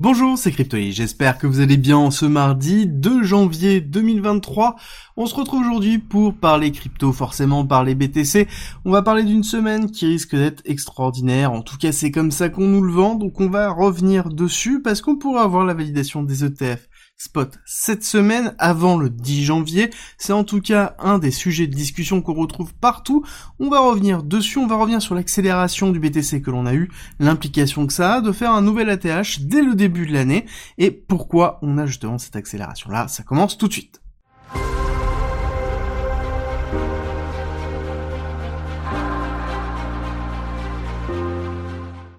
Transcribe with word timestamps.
Bonjour, 0.00 0.38
c'est 0.38 0.52
Cryptoï, 0.52 0.92
j'espère 0.92 1.38
que 1.38 1.48
vous 1.48 1.58
allez 1.58 1.76
bien 1.76 2.12
ce 2.12 2.24
mardi 2.24 2.86
2 2.86 3.24
janvier 3.24 3.80
2023. 3.80 4.76
On 5.16 5.26
se 5.26 5.34
retrouve 5.34 5.62
aujourd'hui 5.62 5.98
pour 5.98 6.34
parler 6.34 6.70
crypto, 6.70 7.12
forcément 7.12 7.66
parler 7.66 7.96
BTC. 7.96 8.46
On 8.84 8.92
va 8.92 9.02
parler 9.02 9.24
d'une 9.24 9.42
semaine 9.42 9.90
qui 9.90 10.06
risque 10.06 10.36
d'être 10.36 10.62
extraordinaire, 10.66 11.50
en 11.50 11.62
tout 11.62 11.76
cas 11.78 11.90
c'est 11.90 12.12
comme 12.12 12.30
ça 12.30 12.48
qu'on 12.48 12.68
nous 12.68 12.82
le 12.82 12.92
vend, 12.92 13.16
donc 13.16 13.40
on 13.40 13.50
va 13.50 13.70
revenir 13.70 14.28
dessus 14.28 14.80
parce 14.82 15.00
qu'on 15.00 15.16
pourra 15.16 15.42
avoir 15.42 15.64
la 15.64 15.74
validation 15.74 16.22
des 16.22 16.44
ETF 16.44 16.87
spot 17.18 17.58
cette 17.64 18.04
semaine 18.04 18.54
avant 18.58 18.96
le 18.96 19.10
10 19.10 19.44
janvier. 19.44 19.90
C'est 20.16 20.32
en 20.32 20.44
tout 20.44 20.60
cas 20.60 20.94
un 20.98 21.18
des 21.18 21.32
sujets 21.32 21.66
de 21.66 21.74
discussion 21.74 22.22
qu'on 22.22 22.34
retrouve 22.34 22.72
partout. 22.74 23.24
On 23.58 23.68
va 23.68 23.80
revenir 23.80 24.22
dessus, 24.22 24.58
on 24.58 24.66
va 24.66 24.76
revenir 24.76 25.02
sur 25.02 25.14
l'accélération 25.14 25.90
du 25.90 25.98
BTC 25.98 26.40
que 26.40 26.50
l'on 26.50 26.64
a 26.64 26.74
eu, 26.74 26.90
l'implication 27.18 27.86
que 27.86 27.92
ça 27.92 28.14
a 28.14 28.20
de 28.20 28.32
faire 28.32 28.52
un 28.52 28.62
nouvel 28.62 28.88
ATH 28.88 29.40
dès 29.40 29.62
le 29.62 29.74
début 29.74 30.06
de 30.06 30.12
l'année 30.12 30.46
et 30.78 30.90
pourquoi 30.90 31.58
on 31.62 31.76
a 31.76 31.86
justement 31.86 32.18
cette 32.18 32.36
accélération 32.36 32.90
là. 32.90 33.08
Ça 33.08 33.24
commence 33.24 33.58
tout 33.58 33.68
de 33.68 33.72
suite. 33.72 34.00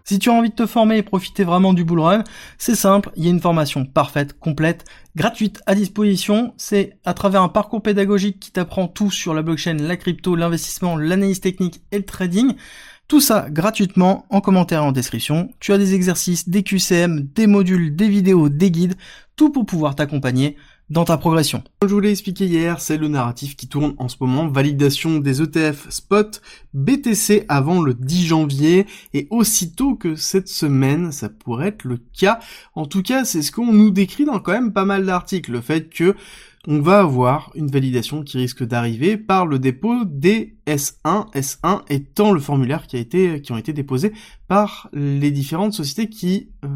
Si 0.09 0.17
tu 0.17 0.31
as 0.31 0.33
envie 0.33 0.49
de 0.49 0.55
te 0.55 0.65
former 0.65 0.97
et 0.97 1.03
profiter 1.03 1.43
vraiment 1.43 1.71
du 1.71 1.83
bull 1.83 1.99
run, 1.99 2.23
c'est 2.57 2.73
simple, 2.73 3.11
il 3.15 3.25
y 3.25 3.27
a 3.27 3.29
une 3.29 3.39
formation 3.39 3.85
parfaite, 3.85 4.39
complète, 4.39 4.83
gratuite 5.15 5.61
à 5.67 5.75
disposition. 5.75 6.55
C'est 6.57 6.97
à 7.05 7.13
travers 7.13 7.43
un 7.43 7.47
parcours 7.47 7.83
pédagogique 7.83 8.39
qui 8.39 8.49
t'apprend 8.49 8.87
tout 8.87 9.11
sur 9.11 9.35
la 9.35 9.43
blockchain, 9.43 9.75
la 9.75 9.97
crypto, 9.97 10.35
l'investissement, 10.35 10.97
l'analyse 10.97 11.41
technique 11.41 11.83
et 11.91 11.97
le 11.99 12.05
trading. 12.05 12.55
Tout 13.07 13.21
ça 13.21 13.51
gratuitement 13.51 14.25
en 14.31 14.41
commentaire 14.41 14.81
et 14.81 14.85
en 14.85 14.91
description. 14.91 15.53
Tu 15.59 15.73
as 15.73 15.77
des 15.77 15.93
exercices, 15.93 16.49
des 16.49 16.63
QCM, 16.63 17.27
des 17.35 17.45
modules, 17.45 17.95
des 17.95 18.09
vidéos, 18.09 18.49
des 18.49 18.71
guides, 18.71 18.95
tout 19.35 19.51
pour 19.51 19.67
pouvoir 19.67 19.93
t'accompagner 19.93 20.57
dans 20.89 21.05
ta 21.05 21.17
progression. 21.17 21.63
Comme 21.79 21.89
je 21.89 21.93
vous 21.93 21.99
l'ai 21.99 22.11
expliqué 22.11 22.45
hier, 22.45 22.81
c'est 22.81 22.97
le 22.97 23.07
narratif 23.07 23.55
qui 23.55 23.67
tourne 23.67 23.93
en 23.97 24.07
ce 24.07 24.17
moment. 24.19 24.47
Validation 24.47 25.19
des 25.19 25.41
ETF 25.41 25.89
spot 25.89 26.41
BTC 26.73 27.45
avant 27.47 27.81
le 27.81 27.93
10 27.93 28.25
janvier 28.25 28.87
et 29.13 29.27
aussitôt 29.29 29.95
que 29.95 30.15
cette 30.15 30.47
semaine, 30.47 31.11
ça 31.11 31.29
pourrait 31.29 31.69
être 31.69 31.83
le 31.83 31.97
cas. 32.17 32.39
En 32.73 32.85
tout 32.85 33.03
cas, 33.03 33.25
c'est 33.25 33.41
ce 33.41 33.51
qu'on 33.51 33.71
nous 33.71 33.91
décrit 33.91 34.25
dans 34.25 34.39
quand 34.39 34.53
même 34.53 34.73
pas 34.73 34.85
mal 34.85 35.05
d'articles. 35.05 35.51
Le 35.51 35.61
fait 35.61 35.89
que 35.89 36.15
on 36.67 36.81
va 36.81 36.99
avoir 36.99 37.51
une 37.55 37.71
validation 37.71 38.21
qui 38.21 38.37
risque 38.37 38.63
d'arriver 38.63 39.17
par 39.17 39.45
le 39.45 39.59
dépôt 39.59 40.03
des 40.05 40.57
S1, 40.67 41.31
S1 41.33 41.83
étant 41.89 42.33
le 42.33 42.39
formulaire 42.39 42.85
qui 42.85 42.97
a 42.97 42.99
été, 42.99 43.41
qui 43.41 43.53
ont 43.53 43.57
été 43.57 43.71
déposés 43.71 44.11
par 44.47 44.89
les 44.91 45.31
différentes 45.31 45.73
sociétés 45.73 46.09
qui 46.09 46.49
euh, 46.65 46.67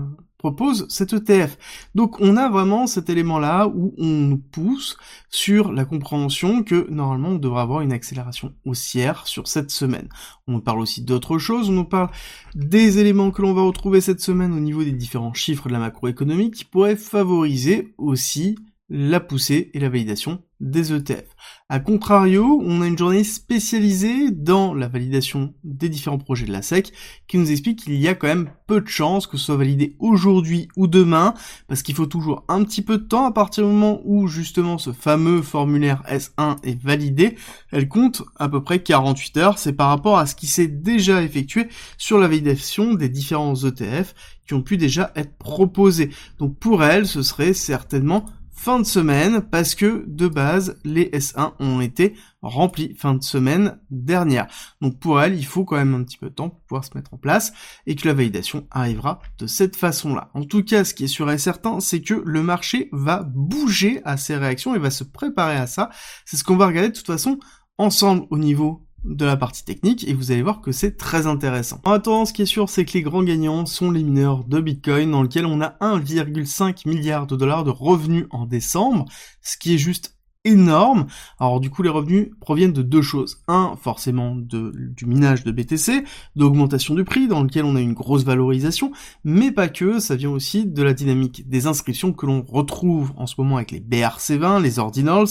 propose 0.43 0.85
cet 0.89 1.13
ETF. 1.13 1.57
Donc 1.95 2.19
on 2.19 2.35
a 2.35 2.49
vraiment 2.49 2.85
cet 2.85 3.09
élément-là 3.09 3.67
où 3.67 3.93
on 3.97 4.05
nous 4.05 4.37
pousse 4.37 4.97
sur 5.29 5.71
la 5.71 5.85
compréhension 5.85 6.63
que 6.63 6.85
normalement 6.91 7.29
on 7.29 7.37
devrait 7.37 7.61
avoir 7.61 7.79
une 7.79 7.93
accélération 7.93 8.53
haussière 8.65 9.25
sur 9.25 9.47
cette 9.47 9.71
semaine. 9.71 10.09
On 10.47 10.59
parle 10.59 10.81
aussi 10.81 11.01
d'autres 11.01 11.37
choses, 11.37 11.69
on 11.69 11.73
nous 11.73 11.85
parle 11.85 12.09
des 12.55 12.99
éléments 12.99 13.31
que 13.31 13.41
l'on 13.41 13.53
va 13.53 13.61
retrouver 13.61 14.01
cette 14.01 14.19
semaine 14.19 14.51
au 14.51 14.59
niveau 14.59 14.83
des 14.83 14.91
différents 14.91 15.33
chiffres 15.33 15.69
de 15.69 15.73
la 15.73 15.79
macroéconomie 15.79 16.51
qui 16.51 16.65
pourraient 16.65 16.97
favoriser 16.97 17.93
aussi 17.97 18.57
la 18.95 19.19
poussée 19.19 19.71
et 19.73 19.79
la 19.79 19.89
validation 19.89 20.43
des 20.59 20.93
ETF. 20.93 21.25
A 21.67 21.79
contrario, 21.79 22.61
on 22.63 22.83
a 22.83 22.87
une 22.87 22.97
journée 22.97 23.23
spécialisée 23.23 24.29
dans 24.29 24.75
la 24.75 24.87
validation 24.87 25.55
des 25.63 25.89
différents 25.89 26.19
projets 26.19 26.45
de 26.45 26.51
la 26.51 26.61
SEC 26.61 26.93
qui 27.27 27.39
nous 27.39 27.49
explique 27.49 27.83
qu'il 27.83 27.95
y 27.95 28.07
a 28.07 28.13
quand 28.13 28.27
même 28.27 28.51
peu 28.67 28.81
de 28.81 28.87
chances 28.87 29.25
que 29.25 29.35
ce 29.35 29.45
soit 29.45 29.57
validé 29.57 29.95
aujourd'hui 29.97 30.67
ou 30.77 30.85
demain 30.85 31.33
parce 31.67 31.81
qu'il 31.81 31.95
faut 31.95 32.05
toujours 32.05 32.45
un 32.47 32.63
petit 32.63 32.83
peu 32.83 32.99
de 32.99 33.03
temps 33.03 33.25
à 33.25 33.31
partir 33.31 33.65
du 33.65 33.71
moment 33.71 33.99
où 34.05 34.27
justement 34.27 34.77
ce 34.77 34.91
fameux 34.91 35.41
formulaire 35.41 36.03
S1 36.07 36.57
est 36.61 36.79
validé. 36.79 37.35
Elle 37.71 37.89
compte 37.89 38.21
à 38.37 38.47
peu 38.47 38.61
près 38.63 38.83
48 38.83 39.37
heures. 39.37 39.57
C'est 39.57 39.73
par 39.73 39.89
rapport 39.89 40.19
à 40.19 40.27
ce 40.27 40.35
qui 40.35 40.45
s'est 40.45 40.67
déjà 40.67 41.23
effectué 41.23 41.67
sur 41.97 42.19
la 42.19 42.27
validation 42.27 42.93
des 42.93 43.09
différents 43.09 43.55
ETF 43.55 44.13
qui 44.47 44.53
ont 44.53 44.61
pu 44.61 44.77
déjà 44.77 45.11
être 45.15 45.35
proposés. 45.39 46.11
Donc 46.37 46.59
pour 46.59 46.83
elle, 46.83 47.07
ce 47.07 47.23
serait 47.23 47.53
certainement 47.53 48.25
fin 48.63 48.79
de 48.79 48.85
semaine 48.85 49.41
parce 49.41 49.75
que 49.75 50.05
de 50.07 50.29
base 50.29 50.79
les 50.85 51.09
S1 51.09 51.51
ont 51.59 51.81
été 51.81 52.15
remplis 52.41 52.95
fin 52.95 53.13
de 53.13 53.21
semaine 53.21 53.77
dernière. 53.91 54.47
Donc 54.79 54.99
pour 54.99 55.21
elle, 55.21 55.35
il 55.35 55.45
faut 55.45 55.65
quand 55.65 55.75
même 55.75 55.93
un 55.93 56.03
petit 56.05 56.17
peu 56.17 56.29
de 56.29 56.33
temps 56.33 56.49
pour 56.49 56.61
pouvoir 56.61 56.85
se 56.85 56.91
mettre 56.95 57.13
en 57.13 57.17
place 57.17 57.51
et 57.87 57.95
que 57.95 58.07
la 58.07 58.13
validation 58.13 58.65
arrivera 58.71 59.19
de 59.37 59.47
cette 59.47 59.75
façon-là. 59.75 60.31
En 60.33 60.45
tout 60.45 60.63
cas, 60.63 60.85
ce 60.85 60.93
qui 60.93 61.03
est 61.03 61.07
sûr 61.07 61.29
et 61.29 61.37
certain, 61.37 61.81
c'est 61.81 62.01
que 62.01 62.13
le 62.13 62.41
marché 62.41 62.87
va 62.93 63.23
bouger 63.23 64.01
à 64.05 64.15
ces 64.15 64.37
réactions 64.37 64.73
et 64.73 64.79
va 64.79 64.91
se 64.91 65.03
préparer 65.03 65.57
à 65.57 65.67
ça. 65.67 65.89
C'est 66.23 66.37
ce 66.37 66.45
qu'on 66.45 66.55
va 66.55 66.67
regarder 66.67 66.87
de 66.87 66.95
toute 66.95 67.07
façon 67.07 67.39
ensemble 67.77 68.27
au 68.29 68.37
niveau 68.37 68.87
de 69.03 69.25
la 69.25 69.37
partie 69.37 69.63
technique 69.63 70.07
et 70.07 70.13
vous 70.13 70.31
allez 70.31 70.41
voir 70.41 70.61
que 70.61 70.71
c'est 70.71 70.97
très 70.97 71.27
intéressant. 71.27 71.81
En 71.85 71.91
attendant, 71.91 72.25
ce 72.25 72.33
qui 72.33 72.43
est 72.43 72.47
sûr, 72.47 72.69
c'est 72.69 72.85
que 72.85 72.93
les 72.93 73.01
grands 73.01 73.23
gagnants 73.23 73.65
sont 73.65 73.91
les 73.91 74.03
mineurs 74.03 74.43
de 74.45 74.59
Bitcoin 74.59 75.11
dans 75.11 75.23
lequel 75.23 75.45
on 75.45 75.61
a 75.61 75.75
1,5 75.81 76.87
milliard 76.87 77.27
de 77.27 77.35
dollars 77.35 77.63
de 77.63 77.71
revenus 77.71 78.25
en 78.31 78.45
décembre, 78.45 79.05
ce 79.41 79.57
qui 79.57 79.75
est 79.75 79.77
juste 79.77 80.15
énorme. 80.45 81.07
Alors 81.39 81.59
du 81.59 81.69
coup 81.69 81.83
les 81.83 81.89
revenus 81.89 82.29
proviennent 82.39 82.73
de 82.73 82.81
deux 82.81 83.01
choses. 83.01 83.41
Un, 83.47 83.75
forcément 83.81 84.35
de, 84.35 84.71
du 84.75 85.05
minage 85.05 85.43
de 85.43 85.51
BTC, 85.51 86.03
d'augmentation 86.35 86.95
du 86.95 87.03
prix 87.03 87.27
dans 87.27 87.43
lequel 87.43 87.65
on 87.65 87.75
a 87.75 87.81
une 87.81 87.93
grosse 87.93 88.23
valorisation, 88.23 88.91
mais 89.23 89.51
pas 89.51 89.69
que, 89.69 89.99
ça 89.99 90.15
vient 90.15 90.31
aussi 90.31 90.65
de 90.65 90.83
la 90.83 90.93
dynamique 90.93 91.47
des 91.49 91.67
inscriptions 91.67 92.13
que 92.13 92.25
l'on 92.25 92.41
retrouve 92.41 93.13
en 93.17 93.25
ce 93.25 93.35
moment 93.37 93.57
avec 93.57 93.71
les 93.71 93.79
BRC20, 93.79 94.61
les 94.61 94.79
ordinals, 94.79 95.27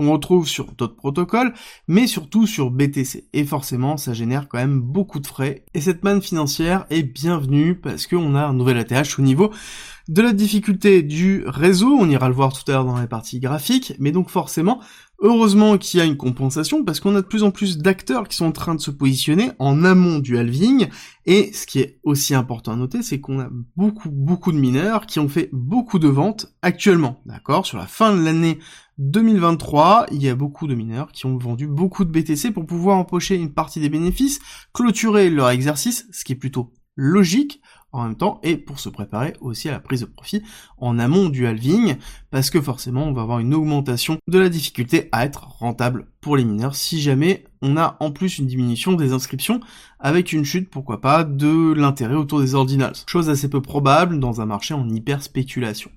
qu'on 0.00 0.12
retrouve 0.12 0.48
sur 0.48 0.72
d'autres 0.72 0.96
protocoles, 0.96 1.52
mais 1.88 2.06
surtout 2.06 2.46
sur 2.46 2.70
BTC. 2.70 3.28
Et 3.32 3.44
forcément 3.44 3.96
ça 3.96 4.12
génère 4.12 4.48
quand 4.48 4.58
même 4.58 4.80
beaucoup 4.80 5.20
de 5.20 5.26
frais. 5.26 5.64
Et 5.74 5.80
cette 5.80 6.02
manne 6.02 6.22
financière 6.22 6.86
est 6.90 7.02
bienvenue 7.02 7.74
parce 7.74 8.06
qu'on 8.06 8.34
a 8.34 8.46
un 8.46 8.54
nouvel 8.54 8.78
ATH 8.78 9.18
au 9.18 9.22
niveau 9.22 9.50
de 10.10 10.22
la 10.22 10.32
difficulté 10.32 11.02
du 11.02 11.44
réseau, 11.46 11.96
on 11.96 12.10
ira 12.10 12.28
le 12.28 12.34
voir 12.34 12.52
tout 12.52 12.68
à 12.68 12.74
l'heure 12.74 12.84
dans 12.84 12.98
la 12.98 13.06
partie 13.06 13.38
graphique, 13.38 13.94
mais 14.00 14.10
donc 14.10 14.28
forcément, 14.28 14.80
heureusement 15.20 15.78
qu'il 15.78 15.98
y 15.98 16.02
a 16.02 16.06
une 16.06 16.16
compensation, 16.16 16.84
parce 16.84 17.00
qu'on 17.00 17.14
a 17.14 17.22
de 17.22 17.26
plus 17.26 17.42
en 17.42 17.50
plus 17.50 17.78
d'acteurs 17.78 18.28
qui 18.28 18.36
sont 18.36 18.46
en 18.46 18.52
train 18.52 18.74
de 18.74 18.80
se 18.80 18.90
positionner 18.90 19.52
en 19.58 19.84
amont 19.84 20.18
du 20.18 20.38
halving, 20.38 20.88
et 21.26 21.52
ce 21.52 21.66
qui 21.66 21.80
est 21.80 21.98
aussi 22.02 22.34
important 22.34 22.72
à 22.72 22.76
noter, 22.76 23.02
c'est 23.02 23.20
qu'on 23.20 23.40
a 23.40 23.48
beaucoup, 23.76 24.10
beaucoup 24.10 24.52
de 24.52 24.58
mineurs 24.58 25.06
qui 25.06 25.20
ont 25.20 25.28
fait 25.28 25.50
beaucoup 25.52 25.98
de 25.98 26.08
ventes 26.08 26.52
actuellement, 26.62 27.20
d'accord? 27.26 27.66
Sur 27.66 27.78
la 27.78 27.86
fin 27.86 28.16
de 28.16 28.22
l'année 28.22 28.58
2023, 28.98 30.06
il 30.12 30.22
y 30.22 30.28
a 30.28 30.34
beaucoup 30.34 30.66
de 30.66 30.74
mineurs 30.74 31.12
qui 31.12 31.26
ont 31.26 31.38
vendu 31.38 31.66
beaucoup 31.66 32.04
de 32.04 32.10
BTC 32.10 32.50
pour 32.50 32.66
pouvoir 32.66 32.98
empocher 32.98 33.36
une 33.36 33.52
partie 33.52 33.80
des 33.80 33.88
bénéfices, 33.88 34.40
clôturer 34.72 35.30
leur 35.30 35.50
exercice, 35.50 36.06
ce 36.12 36.24
qui 36.24 36.32
est 36.32 36.36
plutôt 36.36 36.72
logique, 36.96 37.62
en 37.92 38.04
même 38.04 38.16
temps 38.16 38.40
et 38.42 38.56
pour 38.56 38.78
se 38.80 38.88
préparer 38.88 39.34
aussi 39.40 39.68
à 39.68 39.72
la 39.72 39.80
prise 39.80 40.00
de 40.00 40.06
profit 40.06 40.42
en 40.78 40.98
amont 40.98 41.28
du 41.28 41.46
halving 41.46 41.96
parce 42.30 42.50
que 42.50 42.60
forcément 42.60 43.04
on 43.04 43.12
va 43.12 43.22
avoir 43.22 43.40
une 43.40 43.54
augmentation 43.54 44.18
de 44.28 44.38
la 44.38 44.48
difficulté 44.48 45.08
à 45.12 45.24
être 45.24 45.48
rentable 45.58 46.06
pour 46.20 46.36
les 46.36 46.44
mineurs 46.44 46.74
si 46.74 47.00
jamais 47.00 47.44
on 47.62 47.76
a 47.76 47.96
en 48.00 48.10
plus 48.10 48.38
une 48.38 48.46
diminution 48.46 48.92
des 48.92 49.12
inscriptions 49.12 49.60
avec 49.98 50.32
une 50.32 50.44
chute 50.44 50.70
pourquoi 50.70 51.00
pas 51.00 51.24
de 51.24 51.72
l'intérêt 51.72 52.14
autour 52.14 52.40
des 52.40 52.54
ordinals. 52.54 52.94
Chose 53.06 53.28
assez 53.28 53.50
peu 53.50 53.60
probable 53.60 54.20
dans 54.20 54.40
un 54.40 54.46
marché 54.46 54.74
en 54.74 54.88
hyper 54.88 55.22
spéculation. 55.22 55.90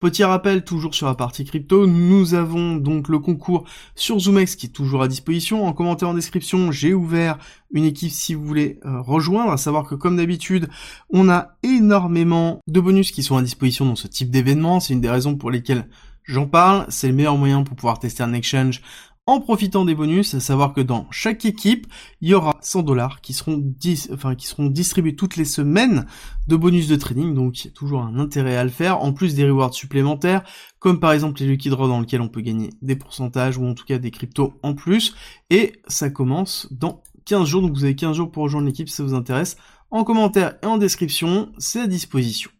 Petit 0.00 0.22
rappel, 0.22 0.62
toujours 0.62 0.94
sur 0.94 1.08
la 1.08 1.16
partie 1.16 1.44
crypto, 1.44 1.88
nous 1.88 2.34
avons 2.34 2.76
donc 2.76 3.08
le 3.08 3.18
concours 3.18 3.64
sur 3.96 4.20
ZoomX 4.20 4.54
qui 4.54 4.66
est 4.66 4.68
toujours 4.68 5.02
à 5.02 5.08
disposition. 5.08 5.66
En 5.66 5.72
commentaire 5.72 6.08
en 6.08 6.14
description, 6.14 6.70
j'ai 6.70 6.94
ouvert 6.94 7.36
une 7.72 7.82
équipe 7.82 8.12
si 8.12 8.34
vous 8.34 8.44
voulez 8.44 8.78
euh, 8.84 9.00
rejoindre, 9.00 9.50
à 9.50 9.56
savoir 9.56 9.88
que 9.88 9.96
comme 9.96 10.16
d'habitude, 10.16 10.68
on 11.10 11.28
a 11.28 11.56
énormément 11.64 12.60
de 12.68 12.78
bonus 12.78 13.10
qui 13.10 13.24
sont 13.24 13.38
à 13.38 13.42
disposition 13.42 13.86
dans 13.86 13.96
ce 13.96 14.06
type 14.06 14.30
d'événement. 14.30 14.78
C'est 14.78 14.94
une 14.94 15.00
des 15.00 15.10
raisons 15.10 15.34
pour 15.34 15.50
lesquelles 15.50 15.88
j'en 16.22 16.46
parle. 16.46 16.86
C'est 16.90 17.08
le 17.08 17.14
meilleur 17.14 17.36
moyen 17.36 17.64
pour 17.64 17.74
pouvoir 17.74 17.98
tester 17.98 18.22
un 18.22 18.34
exchange 18.34 18.82
en 19.28 19.40
profitant 19.40 19.84
des 19.84 19.94
bonus, 19.94 20.32
à 20.32 20.40
savoir 20.40 20.72
que 20.72 20.80
dans 20.80 21.06
chaque 21.10 21.44
équipe, 21.44 21.86
il 22.22 22.30
y 22.30 22.34
aura 22.34 22.56
100 22.62 22.82
dollars 22.82 23.20
qui 23.20 23.34
seront 23.34 23.58
distribués 23.58 25.16
toutes 25.16 25.36
les 25.36 25.44
semaines 25.44 26.06
de 26.46 26.56
bonus 26.56 26.88
de 26.88 26.96
trading, 26.96 27.34
donc 27.34 27.62
il 27.62 27.66
y 27.66 27.68
a 27.68 27.72
toujours 27.72 28.00
un 28.00 28.18
intérêt 28.18 28.56
à 28.56 28.64
le 28.64 28.70
faire, 28.70 29.02
en 29.02 29.12
plus 29.12 29.34
des 29.34 29.46
rewards 29.46 29.74
supplémentaires, 29.74 30.44
comme 30.78 30.98
par 30.98 31.12
exemple 31.12 31.42
les 31.42 31.46
Lucky 31.46 31.68
Draw 31.68 31.88
dans 31.88 32.00
lesquels 32.00 32.22
on 32.22 32.30
peut 32.30 32.40
gagner 32.40 32.70
des 32.80 32.96
pourcentages, 32.96 33.58
ou 33.58 33.66
en 33.66 33.74
tout 33.74 33.84
cas 33.84 33.98
des 33.98 34.10
cryptos 34.10 34.54
en 34.62 34.72
plus, 34.72 35.14
et 35.50 35.74
ça 35.88 36.08
commence 36.08 36.66
dans 36.70 37.02
15 37.26 37.46
jours, 37.46 37.60
donc 37.60 37.74
vous 37.74 37.84
avez 37.84 37.96
15 37.96 38.16
jours 38.16 38.30
pour 38.30 38.44
rejoindre 38.44 38.66
l'équipe 38.66 38.88
si 38.88 38.94
ça 38.94 39.02
vous 39.02 39.12
intéresse. 39.12 39.58
En 39.90 40.04
commentaire 40.04 40.54
et 40.62 40.66
en 40.66 40.78
description, 40.78 41.52
c'est 41.58 41.80
à 41.80 41.86
disposition. 41.86 42.50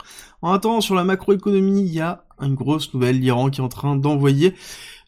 En 0.42 0.52
attendant, 0.52 0.82
sur 0.82 0.94
la 0.94 1.04
macroéconomie, 1.04 1.80
il 1.80 1.94
y 1.94 2.00
a 2.00 2.24
une 2.40 2.54
grosse 2.54 2.92
nouvelle, 2.92 3.18
l'Iran 3.18 3.48
qui 3.48 3.60
est 3.60 3.64
en 3.64 3.68
train 3.68 3.96
d'envoyer 3.96 4.54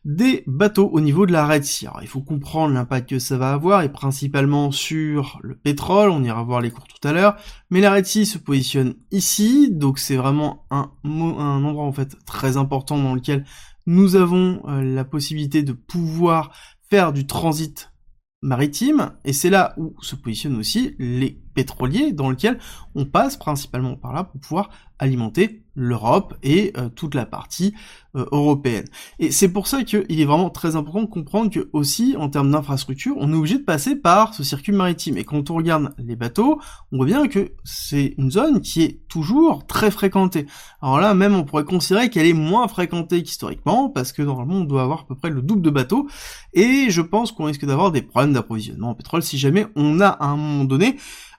des 0.04 0.44
bateaux 0.46 0.88
au 0.88 1.00
niveau 1.00 1.26
de 1.26 1.32
la 1.32 1.46
Red 1.46 1.64
Sea. 1.64 1.88
il 2.00 2.08
faut 2.08 2.22
comprendre 2.22 2.72
l'impact 2.72 3.10
que 3.10 3.18
ça 3.18 3.36
va 3.36 3.52
avoir, 3.52 3.82
et 3.82 3.92
principalement 3.92 4.70
sur 4.70 5.38
le 5.42 5.54
pétrole, 5.54 6.10
on 6.10 6.24
ira 6.24 6.42
voir 6.42 6.60
les 6.60 6.70
cours 6.70 6.86
tout 6.86 7.06
à 7.06 7.12
l'heure, 7.12 7.36
mais 7.68 7.80
la 7.80 7.92
Red 7.92 8.06
Sea 8.06 8.24
se 8.24 8.38
positionne 8.38 8.94
ici, 9.10 9.70
donc 9.70 9.98
c'est 9.98 10.16
vraiment 10.16 10.64
un, 10.70 10.90
un 11.04 11.64
endroit 11.64 11.84
en 11.84 11.92
fait 11.92 12.16
très 12.24 12.56
important 12.56 12.98
dans 12.98 13.14
lequel 13.14 13.44
nous 13.86 14.16
avons 14.16 14.62
euh, 14.68 14.82
la 14.82 15.04
possibilité 15.04 15.62
de 15.62 15.72
pouvoir 15.72 16.52
faire 16.88 17.12
du 17.12 17.26
transit 17.26 17.92
maritime, 18.42 19.12
et 19.24 19.34
c'est 19.34 19.50
là 19.50 19.74
où 19.76 19.94
se 20.00 20.16
positionnent 20.16 20.56
aussi 20.56 20.94
les 20.98 21.42
pétroliers 21.60 22.12
dans 22.12 22.30
lequel 22.30 22.58
on 22.94 23.04
passe 23.04 23.36
principalement 23.36 23.96
par 23.96 24.14
là 24.14 24.24
pour 24.24 24.40
pouvoir 24.40 24.70
alimenter 24.98 25.62
l'Europe 25.74 26.34
et 26.42 26.72
euh, 26.76 26.88
toute 26.88 27.14
la 27.14 27.24
partie 27.24 27.74
euh, 28.16 28.26
européenne. 28.32 28.84
Et 29.18 29.30
c'est 29.30 29.48
pour 29.48 29.66
ça 29.66 29.82
qu'il 29.82 30.20
est 30.20 30.24
vraiment 30.24 30.50
très 30.50 30.76
important 30.76 31.02
de 31.02 31.10
comprendre 31.10 31.50
que 31.50 31.70
aussi 31.72 32.16
en 32.18 32.28
termes 32.28 32.50
d'infrastructure, 32.50 33.14
on 33.18 33.32
est 33.32 33.36
obligé 33.36 33.58
de 33.58 33.64
passer 33.64 33.96
par 33.96 34.34
ce 34.34 34.42
circuit 34.42 34.72
maritime. 34.72 35.16
Et 35.16 35.24
quand 35.24 35.50
on 35.50 35.54
regarde 35.54 35.94
les 35.98 36.16
bateaux, 36.16 36.60
on 36.92 36.98
voit 36.98 37.06
bien 37.06 37.28
que 37.28 37.52
c'est 37.64 38.14
une 38.18 38.30
zone 38.30 38.60
qui 38.60 38.82
est 38.82 39.00
toujours 39.08 39.66
très 39.66 39.90
fréquentée. 39.90 40.46
Alors 40.82 41.00
là, 41.00 41.14
même 41.14 41.34
on 41.34 41.44
pourrait 41.44 41.64
considérer 41.64 42.10
qu'elle 42.10 42.26
est 42.26 42.34
moins 42.34 42.68
fréquentée 42.68 43.22
qu'historiquement, 43.22 43.88
parce 43.88 44.12
que 44.12 44.22
normalement 44.22 44.56
on 44.56 44.64
doit 44.64 44.82
avoir 44.82 45.00
à 45.00 45.06
peu 45.06 45.14
près 45.14 45.30
le 45.30 45.40
double 45.40 45.62
de 45.62 45.70
bateaux, 45.70 46.08
et 46.52 46.90
je 46.90 47.00
pense 47.00 47.32
qu'on 47.32 47.44
risque 47.44 47.64
d'avoir 47.64 47.90
des 47.90 48.02
problèmes 48.02 48.34
d'approvisionnement 48.34 48.90
en 48.90 48.94
pétrole 48.94 49.22
si 49.22 49.38
jamais 49.38 49.66
on 49.76 50.00
a 50.00 50.08
à 50.08 50.26
un 50.26 50.36
moment 50.36 50.64
donné 50.64 50.96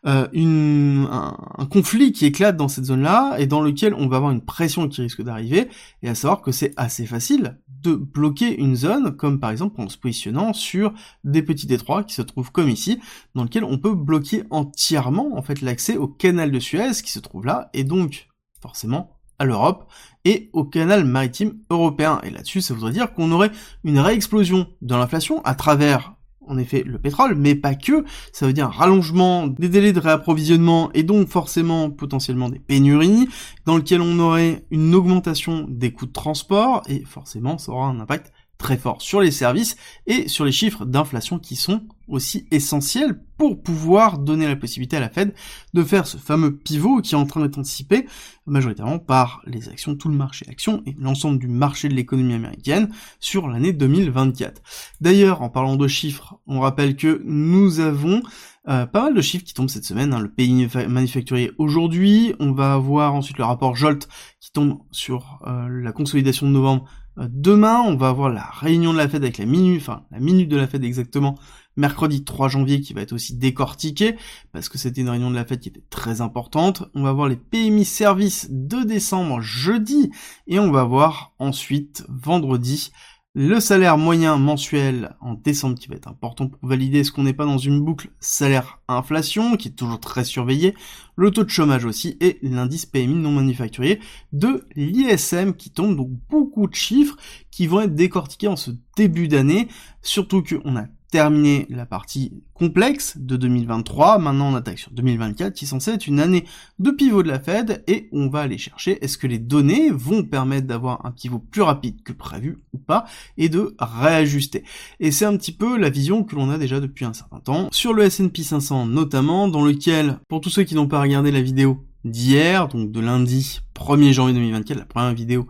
euh, 0.07 0.27
une, 0.33 1.07
un, 1.11 1.65
conflit 1.67 2.11
qui 2.11 2.25
éclate 2.25 2.57
dans 2.57 2.67
cette 2.67 2.85
zone-là 2.85 3.35
et 3.37 3.45
dans 3.45 3.61
lequel 3.61 3.93
on 3.93 4.07
va 4.07 4.17
avoir 4.17 4.31
une 4.31 4.41
pression 4.41 4.87
qui 4.87 5.01
risque 5.01 5.21
d'arriver, 5.21 5.69
et 6.01 6.09
à 6.09 6.15
savoir 6.15 6.41
que 6.41 6.51
c'est 6.51 6.73
assez 6.75 7.05
facile 7.05 7.59
de 7.67 7.93
bloquer 7.93 8.59
une 8.59 8.75
zone, 8.75 9.15
comme 9.15 9.39
par 9.39 9.51
exemple 9.51 9.79
en 9.79 9.89
se 9.89 9.97
positionnant 9.97 10.53
sur 10.53 10.93
des 11.23 11.43
petits 11.43 11.67
détroits 11.67 12.03
qui 12.03 12.15
se 12.15 12.21
trouvent 12.23 12.51
comme 12.51 12.69
ici, 12.69 12.99
dans 13.35 13.43
lequel 13.43 13.63
on 13.63 13.77
peut 13.77 13.93
bloquer 13.93 14.43
entièrement 14.49 15.37
en 15.37 15.41
fait 15.41 15.61
l'accès 15.61 15.97
au 15.97 16.07
canal 16.07 16.51
de 16.51 16.59
Suez 16.59 16.91
qui 17.03 17.11
se 17.11 17.19
trouve 17.19 17.45
là, 17.45 17.69
et 17.73 17.83
donc 17.83 18.27
forcément 18.61 19.17
à 19.37 19.45
l'Europe 19.45 19.87
et 20.23 20.49
au 20.53 20.63
canal 20.63 21.03
maritime 21.03 21.59
européen. 21.69 22.19
Et 22.23 22.29
là-dessus, 22.29 22.61
ça 22.61 22.73
voudrait 22.73 22.91
dire 22.91 23.13
qu'on 23.13 23.31
aurait 23.31 23.51
une 23.83 23.99
réexplosion 23.99 24.67
de 24.81 24.95
l'inflation 24.95 25.41
à 25.43 25.55
travers 25.55 26.13
en 26.47 26.57
effet 26.57 26.83
le 26.85 26.97
pétrole, 26.99 27.35
mais 27.35 27.55
pas 27.55 27.75
que, 27.75 28.03
ça 28.33 28.47
veut 28.47 28.53
dire 28.53 28.69
rallongement 28.69 29.47
des 29.47 29.69
délais 29.69 29.93
de 29.93 29.99
réapprovisionnement 29.99 30.91
et 30.93 31.03
donc 31.03 31.27
forcément 31.27 31.89
potentiellement 31.89 32.49
des 32.49 32.59
pénuries, 32.59 33.27
dans 33.65 33.77
lequel 33.77 34.01
on 34.01 34.19
aurait 34.19 34.65
une 34.71 34.95
augmentation 34.95 35.65
des 35.69 35.91
coûts 35.91 36.07
de 36.07 36.11
transport, 36.11 36.81
et 36.87 37.03
forcément 37.05 37.57
ça 37.57 37.71
aura 37.71 37.87
un 37.87 37.99
impact 37.99 38.31
très 38.61 38.77
fort 38.77 39.01
sur 39.01 39.19
les 39.19 39.31
services 39.31 39.75
et 40.07 40.27
sur 40.27 40.45
les 40.45 40.51
chiffres 40.51 40.85
d'inflation 40.85 41.39
qui 41.39 41.55
sont 41.55 41.81
aussi 42.07 42.45
essentiels 42.51 43.19
pour 43.37 43.61
pouvoir 43.61 44.19
donner 44.19 44.47
la 44.47 44.55
possibilité 44.55 44.97
à 44.97 44.99
la 44.99 45.09
Fed 45.09 45.33
de 45.73 45.83
faire 45.83 46.05
ce 46.05 46.17
fameux 46.17 46.55
pivot 46.55 47.01
qui 47.01 47.15
est 47.15 47.17
en 47.17 47.25
train 47.25 47.41
d'être 47.41 47.57
anticipé 47.57 48.05
majoritairement 48.45 48.99
par 48.99 49.41
les 49.45 49.69
actions, 49.69 49.95
tout 49.95 50.09
le 50.09 50.15
marché 50.15 50.45
actions 50.49 50.83
et 50.85 50.95
l'ensemble 50.99 51.39
du 51.39 51.47
marché 51.47 51.89
de 51.89 51.93
l'économie 51.93 52.33
américaine 52.33 52.91
sur 53.19 53.47
l'année 53.47 53.73
2024. 53.73 54.61
D'ailleurs, 54.99 55.41
en 55.41 55.49
parlant 55.49 55.75
de 55.75 55.87
chiffres, 55.87 56.35
on 56.47 56.59
rappelle 56.59 56.95
que 56.95 57.21
nous 57.25 57.79
avons 57.79 58.21
euh, 58.67 58.85
pas 58.85 59.03
mal 59.03 59.15
de 59.15 59.21
chiffres 59.21 59.43
qui 59.43 59.55
tombent 59.55 59.69
cette 59.69 59.85
semaine, 59.85 60.13
hein, 60.13 60.19
le 60.19 60.29
pays 60.29 60.67
manufacturier 60.87 61.51
aujourd'hui, 61.57 62.35
on 62.39 62.51
va 62.51 62.73
avoir 62.73 63.15
ensuite 63.15 63.39
le 63.39 63.43
rapport 63.43 63.75
Jolt 63.75 64.07
qui 64.39 64.51
tombe 64.51 64.79
sur 64.91 65.39
euh, 65.47 65.67
la 65.67 65.91
consolidation 65.91 66.45
de 66.45 66.51
novembre 66.51 66.85
demain, 67.17 67.81
on 67.81 67.95
va 67.95 68.09
avoir 68.09 68.29
la 68.29 68.49
réunion 68.53 68.93
de 68.93 68.97
la 68.97 69.07
Fed 69.09 69.23
avec 69.23 69.37
la 69.37 69.45
minute, 69.45 69.81
enfin 69.81 70.05
la 70.11 70.19
minute 70.19 70.49
de 70.49 70.57
la 70.57 70.67
Fed 70.67 70.83
exactement, 70.83 71.37
mercredi 71.77 72.23
3 72.23 72.49
janvier 72.49 72.81
qui 72.81 72.93
va 72.93 73.01
être 73.01 73.13
aussi 73.13 73.35
décortiqué, 73.35 74.15
parce 74.51 74.69
que 74.69 74.77
c'était 74.77 75.01
une 75.01 75.09
réunion 75.09 75.29
de 75.29 75.35
la 75.35 75.45
Fed 75.45 75.59
qui 75.59 75.69
était 75.69 75.83
très 75.89 76.21
importante. 76.21 76.83
On 76.93 77.03
va 77.03 77.13
voir 77.13 77.27
les 77.27 77.37
PMI 77.37 77.85
services 77.85 78.47
de 78.49 78.83
décembre 78.83 79.41
jeudi, 79.41 80.11
et 80.47 80.59
on 80.59 80.71
va 80.71 80.83
voir 80.83 81.33
ensuite 81.39 82.05
vendredi 82.09 82.91
le 83.33 83.61
salaire 83.61 83.97
moyen 83.97 84.37
mensuel 84.37 85.15
en 85.21 85.35
décembre 85.35 85.79
qui 85.79 85.87
va 85.87 85.95
être 85.95 86.09
important 86.09 86.49
pour 86.49 86.67
valider 86.67 86.99
est-ce 86.99 87.13
qu'on 87.13 87.23
n'est 87.23 87.33
pas 87.33 87.45
dans 87.45 87.57
une 87.57 87.79
boucle 87.79 88.09
salaire-inflation 88.19 89.55
qui 89.55 89.69
est 89.69 89.71
toujours 89.71 90.01
très 90.01 90.25
surveillée, 90.25 90.75
le 91.15 91.31
taux 91.31 91.45
de 91.45 91.49
chômage 91.49 91.85
aussi 91.85 92.17
et 92.19 92.39
l'indice 92.41 92.85
PMI 92.85 93.15
non 93.15 93.31
manufacturier 93.31 94.01
de 94.33 94.65
l'ISM 94.75 95.53
qui 95.53 95.69
tombe. 95.69 95.95
Donc 95.95 96.09
beaucoup 96.29 96.67
de 96.67 96.75
chiffres 96.75 97.15
qui 97.51 97.67
vont 97.67 97.81
être 97.81 97.95
décortiqués 97.95 98.49
en 98.49 98.57
ce 98.57 98.71
début 98.97 99.29
d'année, 99.29 99.69
surtout 100.01 100.43
qu'on 100.43 100.75
a 100.75 100.87
terminé 101.11 101.67
la 101.69 101.85
partie 101.85 102.41
complexe 102.53 103.17
de 103.17 103.35
2023. 103.35 104.17
Maintenant, 104.17 104.53
on 104.53 104.55
attaque 104.55 104.79
sur 104.79 104.91
2024, 104.91 105.53
qui 105.53 105.65
est 105.65 105.67
censé 105.67 105.91
être 105.91 106.07
une 106.07 106.21
année 106.21 106.45
de 106.79 106.89
pivot 106.89 107.21
de 107.21 107.27
la 107.27 107.39
Fed, 107.39 107.83
et 107.87 108.07
on 108.13 108.29
va 108.29 108.39
aller 108.39 108.57
chercher 108.57 109.03
est-ce 109.03 109.17
que 109.17 109.27
les 109.27 109.37
données 109.37 109.91
vont 109.91 110.23
permettre 110.23 110.67
d'avoir 110.67 111.05
un 111.05 111.11
pivot 111.11 111.39
plus 111.39 111.61
rapide 111.61 112.01
que 112.03 112.13
prévu 112.13 112.59
ou 112.73 112.77
pas, 112.77 113.05
et 113.37 113.49
de 113.49 113.75
réajuster. 113.79 114.63
Et 115.01 115.11
c'est 115.11 115.25
un 115.25 115.35
petit 115.35 115.51
peu 115.51 115.77
la 115.77 115.89
vision 115.89 116.23
que 116.23 116.35
l'on 116.35 116.49
a 116.49 116.57
déjà 116.57 116.79
depuis 116.79 117.05
un 117.05 117.13
certain 117.13 117.39
temps, 117.39 117.67
sur 117.71 117.93
le 117.93 118.03
S&P 118.03 118.41
500 118.41 118.85
notamment, 118.85 119.49
dans 119.49 119.65
lequel, 119.65 120.17
pour 120.29 120.39
tous 120.39 120.49
ceux 120.49 120.63
qui 120.63 120.75
n'ont 120.75 120.87
pas 120.87 121.01
regardé 121.01 121.29
la 121.31 121.41
vidéo 121.41 121.85
d'hier, 122.05 122.69
donc 122.69 122.91
de 122.91 122.99
lundi 123.01 123.59
1er 123.75 124.13
janvier 124.13 124.33
2024, 124.33 124.77
la 124.77 124.85
première 124.85 125.13
vidéo 125.13 125.47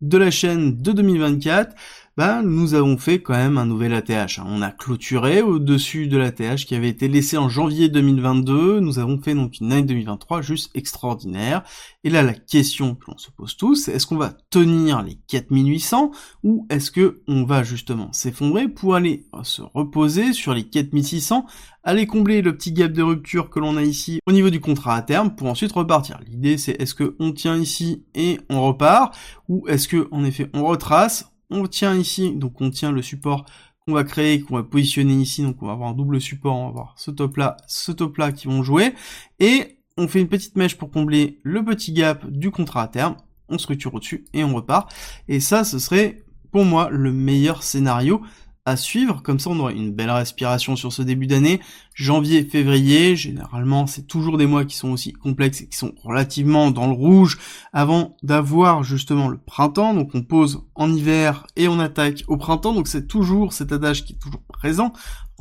de 0.00 0.16
la 0.16 0.30
chaîne 0.30 0.76
de 0.76 0.92
2024, 0.92 1.74
bah, 2.20 2.42
nous 2.42 2.74
avons 2.74 2.98
fait 2.98 3.22
quand 3.22 3.32
même 3.32 3.56
un 3.56 3.64
nouvel 3.64 3.94
ATH. 3.94 4.40
Hein. 4.40 4.44
On 4.46 4.60
a 4.60 4.70
clôturé 4.70 5.40
au-dessus 5.40 6.06
de 6.06 6.18
l'ATH 6.18 6.66
qui 6.66 6.74
avait 6.74 6.90
été 6.90 7.08
laissé 7.08 7.38
en 7.38 7.48
janvier 7.48 7.88
2022. 7.88 8.78
Nous 8.80 8.98
avons 8.98 9.18
fait 9.22 9.34
donc 9.34 9.58
une 9.58 9.72
année 9.72 9.84
2023 9.84 10.42
juste 10.42 10.70
extraordinaire. 10.74 11.62
Et 12.04 12.10
là, 12.10 12.22
la 12.22 12.34
question 12.34 12.94
que 12.94 13.10
l'on 13.10 13.16
se 13.16 13.30
pose 13.30 13.56
tous, 13.56 13.74
c'est 13.76 13.92
est-ce 13.92 14.06
qu'on 14.06 14.18
va 14.18 14.34
tenir 14.50 15.02
les 15.02 15.18
4800 15.28 16.10
ou 16.44 16.66
est-ce 16.68 16.90
que 16.90 17.22
on 17.26 17.44
va 17.44 17.62
justement 17.62 18.12
s'effondrer 18.12 18.68
pour 18.68 18.96
aller 18.96 19.24
se 19.42 19.62
reposer 19.62 20.34
sur 20.34 20.52
les 20.52 20.64
4600 20.64 21.46
aller 21.82 22.06
combler 22.06 22.42
le 22.42 22.54
petit 22.54 22.72
gap 22.72 22.92
de 22.92 23.02
rupture 23.02 23.48
que 23.48 23.58
l'on 23.58 23.76
a 23.76 23.82
ici 23.82 24.20
au 24.26 24.32
niveau 24.32 24.50
du 24.50 24.60
contrat 24.60 24.96
à 24.96 25.02
terme 25.02 25.34
pour 25.34 25.48
ensuite 25.48 25.72
repartir? 25.72 26.20
L'idée 26.26 26.58
c'est 26.58 26.72
est-ce 26.80 26.94
que 26.94 27.16
on 27.18 27.32
tient 27.32 27.56
ici 27.56 28.04
et 28.14 28.38
on 28.50 28.60
repart 28.62 29.16
ou 29.48 29.66
est-ce 29.68 29.88
que 29.88 30.08
en 30.10 30.24
effet 30.24 30.50
on 30.52 30.64
retrace, 30.64 31.29
on 31.50 31.66
tient 31.66 31.94
ici, 31.94 32.32
donc 32.32 32.60
on 32.60 32.70
tient 32.70 32.92
le 32.92 33.02
support 33.02 33.44
qu'on 33.84 33.92
va 33.92 34.04
créer, 34.04 34.40
qu'on 34.40 34.56
va 34.56 34.62
positionner 34.62 35.14
ici, 35.14 35.42
donc 35.42 35.62
on 35.62 35.66
va 35.66 35.72
avoir 35.72 35.90
un 35.90 35.94
double 35.94 36.20
support, 36.20 36.54
on 36.54 36.64
va 36.64 36.68
avoir 36.68 36.94
ce 36.96 37.10
top 37.10 37.36
là, 37.36 37.56
ce 37.66 37.92
top 37.92 38.16
là 38.18 38.32
qui 38.32 38.46
vont 38.46 38.62
jouer, 38.62 38.94
et 39.38 39.78
on 39.96 40.08
fait 40.08 40.20
une 40.20 40.28
petite 40.28 40.56
mèche 40.56 40.76
pour 40.76 40.90
combler 40.90 41.38
le 41.42 41.64
petit 41.64 41.92
gap 41.92 42.26
du 42.30 42.50
contrat 42.50 42.82
à 42.82 42.88
terme, 42.88 43.16
on 43.48 43.58
structure 43.58 43.94
au-dessus 43.94 44.24
et 44.32 44.44
on 44.44 44.54
repart, 44.54 44.92
et 45.28 45.40
ça 45.40 45.64
ce 45.64 45.78
serait 45.78 46.22
pour 46.52 46.64
moi 46.64 46.88
le 46.90 47.12
meilleur 47.12 47.62
scénario 47.62 48.22
à 48.64 48.76
suivre, 48.76 49.22
comme 49.22 49.40
ça 49.40 49.50
on 49.50 49.58
aurait 49.58 49.74
une 49.74 49.92
belle 49.92 50.10
respiration 50.10 50.76
sur 50.76 50.92
ce 50.92 51.02
début 51.02 51.26
d'année, 51.26 51.60
janvier, 52.00 52.44
février, 52.44 53.14
généralement 53.16 53.86
c'est 53.86 54.06
toujours 54.06 54.38
des 54.38 54.46
mois 54.46 54.64
qui 54.64 54.76
sont 54.76 54.90
aussi 54.90 55.12
complexes 55.12 55.60
et 55.60 55.68
qui 55.68 55.76
sont 55.76 55.94
relativement 56.02 56.70
dans 56.70 56.86
le 56.86 56.92
rouge. 56.92 57.38
Avant 57.72 58.16
d'avoir 58.22 58.82
justement 58.82 59.28
le 59.28 59.38
printemps, 59.38 59.94
donc 59.94 60.10
on 60.14 60.22
pose 60.22 60.62
en 60.74 60.92
hiver 60.92 61.46
et 61.56 61.68
on 61.68 61.78
attaque 61.78 62.24
au 62.26 62.36
printemps, 62.36 62.74
donc 62.74 62.88
c'est 62.88 63.06
toujours 63.06 63.52
cet 63.52 63.72
adage 63.72 64.04
qui 64.04 64.14
est 64.14 64.18
toujours 64.18 64.42
présent, 64.48 64.92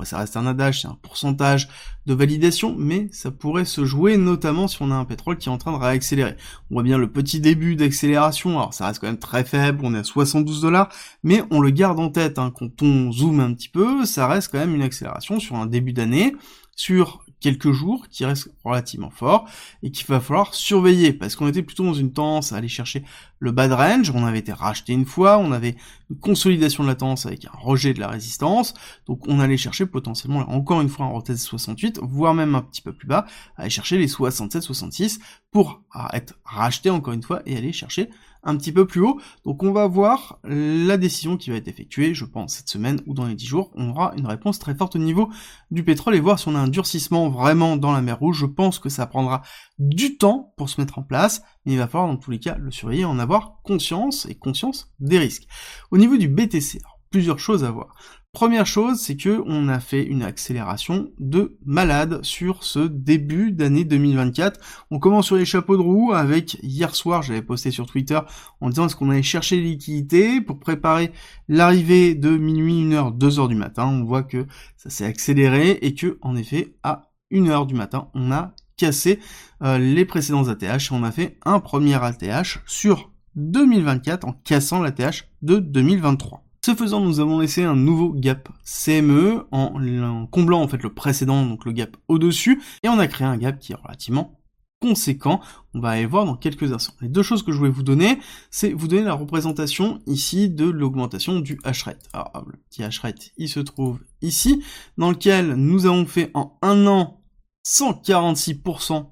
ça 0.06 0.18
reste 0.18 0.38
un 0.38 0.46
adage, 0.46 0.82
c'est 0.82 0.88
un 0.88 0.98
pourcentage 1.02 1.68
de 2.06 2.14
validation, 2.14 2.76
mais 2.78 3.08
ça 3.12 3.32
pourrait 3.32 3.66
se 3.66 3.86
jouer 3.86 4.18
notamment 4.18 4.68
si 4.68 4.82
on 4.82 4.92
a 4.92 4.96
un 4.96 5.06
pétrole 5.06 5.38
qui 5.38 5.50
est 5.50 5.52
en 5.52 5.58
train 5.58 5.72
de 5.72 5.78
réaccélérer. 5.78 6.36
On 6.70 6.76
voit 6.76 6.84
bien 6.84 6.98
le 6.98 7.12
petit 7.12 7.40
début 7.40 7.76
d'accélération, 7.76 8.52
alors 8.52 8.74
ça 8.74 8.88
reste 8.88 9.00
quand 9.00 9.08
même 9.08 9.18
très 9.18 9.44
faible, 9.44 9.80
on 9.84 9.94
est 9.94 10.00
à 10.00 10.04
72 10.04 10.62
dollars, 10.62 10.90
mais 11.24 11.44
on 11.52 11.60
le 11.60 11.70
garde 11.70 12.00
en 12.00 12.10
tête, 12.10 12.40
hein, 12.40 12.52
quand 12.56 12.82
on 12.82 13.12
zoome 13.12 13.40
un 13.40 13.54
petit 13.54 13.70
peu, 13.70 14.06
ça 14.06 14.28
reste 14.28 14.52
quand 14.52 14.60
même 14.60 14.76
une 14.76 14.82
accélération 14.82 15.40
sur 15.40 15.56
un 15.56 15.66
début 15.66 15.94
d'année, 15.94 16.36
sur 16.80 17.26
quelques 17.42 17.74
jours 17.74 18.08
qui 18.10 18.24
reste 18.24 18.50
relativement 18.64 19.10
fort 19.10 19.50
et 19.84 19.92
qu'il 19.92 20.08
va 20.08 20.22
falloir 20.22 20.54
surveiller. 20.56 21.12
Parce 21.12 21.36
qu'on 21.36 21.50
était 21.50 21.62
plutôt 21.62 21.84
dans 21.84 21.94
une 21.94 22.14
tendance 22.14 22.54
à 22.54 22.56
aller 22.56 22.70
chercher 22.70 23.04
le 23.40 23.52
bad 23.52 23.74
range, 23.74 24.12
on 24.16 24.26
avait 24.26 24.40
été 24.40 24.54
racheté 24.54 24.94
une 24.94 25.06
fois, 25.06 25.40
on 25.40 25.52
avait 25.52 25.76
une 26.10 26.18
consolidation 26.20 26.84
de 26.84 26.88
la 26.88 26.96
tendance 26.96 27.26
avec 27.26 27.44
un 27.44 27.58
rejet 27.60 27.94
de 27.94 28.00
la 28.00 28.08
résistance, 28.08 28.76
donc 29.08 29.28
on 29.28 29.42
allait 29.42 29.58
chercher 29.58 29.88
potentiellement 29.88 30.50
encore 30.50 30.80
une 30.80 30.88
fois 30.88 31.06
un 31.06 31.10
retest 31.10 31.44
68, 31.44 32.00
voire 32.02 32.34
même 32.34 32.56
un 32.56 32.62
petit 32.62 32.82
peu 32.82 32.94
plus 32.94 33.08
bas, 33.08 33.26
aller 33.58 33.70
chercher 33.70 33.98
les 33.98 34.08
67-66 34.08 35.20
pour 35.52 35.82
être 36.14 36.40
racheté 36.46 36.90
encore 36.90 37.14
une 37.14 37.24
fois 37.24 37.42
et 37.46 37.58
aller 37.58 37.74
chercher 37.74 38.10
un 38.44 38.56
petit 38.56 38.72
peu 38.72 38.86
plus 38.86 39.02
haut. 39.02 39.20
Donc 39.46 39.64
on 39.64 39.72
va 39.72 39.88
voir 39.88 40.40
la 40.44 40.98
décision 40.98 41.38
qui 41.38 41.50
va 41.50 41.58
être 41.58 41.68
effectuée, 41.68 42.14
je 42.14 42.26
pense, 42.26 42.56
cette 42.56 42.70
semaine 42.70 43.02
ou 43.06 43.14
dans 43.14 43.26
les 43.26 43.36
10 43.36 43.46
jours. 43.46 43.72
On 43.76 43.90
aura 43.90 44.14
une 44.18 44.28
réponse 44.28 44.60
très 44.60 44.76
forte 44.76 44.96
au 44.96 45.00
niveau 45.00 45.30
du 45.72 45.84
pétrole 45.84 46.16
et 46.16 46.20
voir 46.20 46.40
si 46.40 46.48
on 46.48 46.56
a 46.56 46.60
un 46.60 46.68
durcissement 46.68 47.30
vraiment 47.30 47.78
dans 47.78 47.92
la 47.92 48.02
mer 48.02 48.20
Rouge. 48.20 48.40
Je 48.40 48.46
pense 48.46 48.80
que 48.80 48.90
ça 48.90 49.08
prendra 49.08 49.42
du 49.78 50.18
temps 50.18 50.54
pour 50.58 50.70
se 50.70 50.80
mettre 50.80 51.00
en 51.00 51.04
place, 51.04 51.42
mais 51.66 51.74
il 51.74 51.78
va 51.78 51.88
falloir 51.88 52.10
dans 52.10 52.18
tous 52.18 52.32
les 52.32 52.40
cas 52.40 52.56
le 52.58 52.72
surveiller, 52.72 53.06
en 53.06 53.20
avoir 53.20 53.62
conscience 53.64 54.26
et 54.26 54.36
conscience 54.36 54.92
des 55.00 55.20
risques. 55.20 55.48
Au 55.92 55.98
niveau 55.98 56.18
du 56.18 56.28
BTC, 56.28 56.80
plusieurs 57.10 57.40
choses 57.40 57.64
à 57.64 57.72
voir. 57.72 57.96
Première 58.32 58.68
chose, 58.68 59.00
c'est 59.00 59.18
que 59.18 59.42
on 59.48 59.68
a 59.70 59.80
fait 59.80 60.04
une 60.04 60.22
accélération 60.22 61.12
de 61.18 61.58
malade 61.66 62.24
sur 62.24 62.64
ce 62.64 62.78
début 62.80 63.52
d'année 63.52 63.86
2024. 63.86 64.60
On 64.92 65.00
commence 65.00 65.26
sur 65.26 65.36
les 65.36 65.46
chapeaux 65.46 65.76
de 65.76 65.82
roue 65.82 66.14
avec 66.14 66.60
hier 66.62 66.94
soir, 66.94 67.24
j'avais 67.24 67.42
posté 67.42 67.72
sur 67.72 67.88
Twitter 67.88 68.20
en 68.62 68.70
disant 68.70 68.86
est-ce 68.86 68.96
qu'on 68.96 69.10
allait 69.10 69.24
chercher 69.24 69.56
les 69.56 69.64
liquidités 69.64 70.42
pour 70.42 70.60
préparer 70.60 71.12
l'arrivée 71.48 72.14
de 72.14 72.38
minuit, 72.38 72.86
1h, 72.86 73.18
2h 73.18 73.48
du 73.48 73.56
matin. 73.56 73.88
On 73.88 74.04
voit 74.04 74.24
que 74.24 74.46
ça 74.78 74.92
s'est 74.92 75.06
accéléré 75.06 75.80
et 75.82 75.96
que 75.96 76.20
en 76.22 76.36
effet 76.36 76.76
à 76.84 77.10
1h 77.32 77.66
du 77.66 77.74
matin, 77.74 78.10
on 78.14 78.32
a 78.32 78.54
cassé 78.78 79.20
euh, 79.64 79.80
les 79.80 80.06
précédents 80.06 80.50
ATH 80.50 80.64
et 80.64 80.92
on 80.92 81.04
a 81.04 81.12
fait 81.12 81.40
un 81.46 81.60
premier 81.60 81.96
ATH 81.96 82.60
sur 82.68 83.12
2024 83.36 84.28
en 84.28 84.34
cassant 84.34 84.84
l'ATH 84.84 85.28
de 85.42 85.58
2023. 85.58 86.44
Ce 86.66 86.76
faisant, 86.76 87.00
nous 87.00 87.20
avons 87.20 87.40
laissé 87.40 87.64
un 87.64 87.76
nouveau 87.76 88.12
gap 88.12 88.50
CME 88.66 89.48
en, 89.52 90.28
comblant 90.28 90.62
en 90.62 90.68
fait 90.68 90.84
le 90.84 90.94
précédent, 90.94 91.46
donc 91.46 91.66
le 91.66 91.72
gap 91.72 91.96
au-dessus, 92.08 92.62
et 92.84 92.90
on 92.90 93.00
a 93.00 93.08
créé 93.08 93.28
un 93.28 93.38
gap 93.38 93.60
qui 93.60 93.72
est 93.72 93.76
relativement 93.76 94.40
conséquent. 94.82 95.40
On 95.74 95.80
va 95.80 95.92
aller 95.92 96.06
voir 96.06 96.26
dans 96.26 96.36
quelques 96.36 96.72
instants. 96.74 96.94
Les 97.02 97.10
deux 97.10 97.24
choses 97.24 97.44
que 97.44 97.52
je 97.52 97.58
voulais 97.58 97.70
vous 97.70 97.84
donner, 97.84 98.20
c'est 98.52 98.74
vous 98.74 98.88
donner 98.88 99.04
la 99.04 99.14
représentation 99.14 100.02
ici 100.06 100.50
de 100.50 100.66
l'augmentation 100.66 101.40
du 101.40 101.60
hash 101.64 101.84
rate. 101.84 102.10
Alors 102.14 102.46
le 102.46 102.58
petit 102.70 102.84
hash 102.84 103.00
rate, 103.00 103.32
il 103.38 103.50
se 103.50 103.60
trouve 103.62 104.00
ici, 104.22 104.64
dans 104.98 105.12
lequel 105.12 105.54
nous 105.54 105.86
avons 105.86 106.06
fait 106.06 106.32
en 106.34 106.58
un 106.62 106.88
an 106.88 107.22
146% 107.66 109.08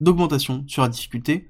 d'augmentation 0.00 0.64
sur 0.66 0.82
la 0.82 0.88
difficulté 0.88 1.48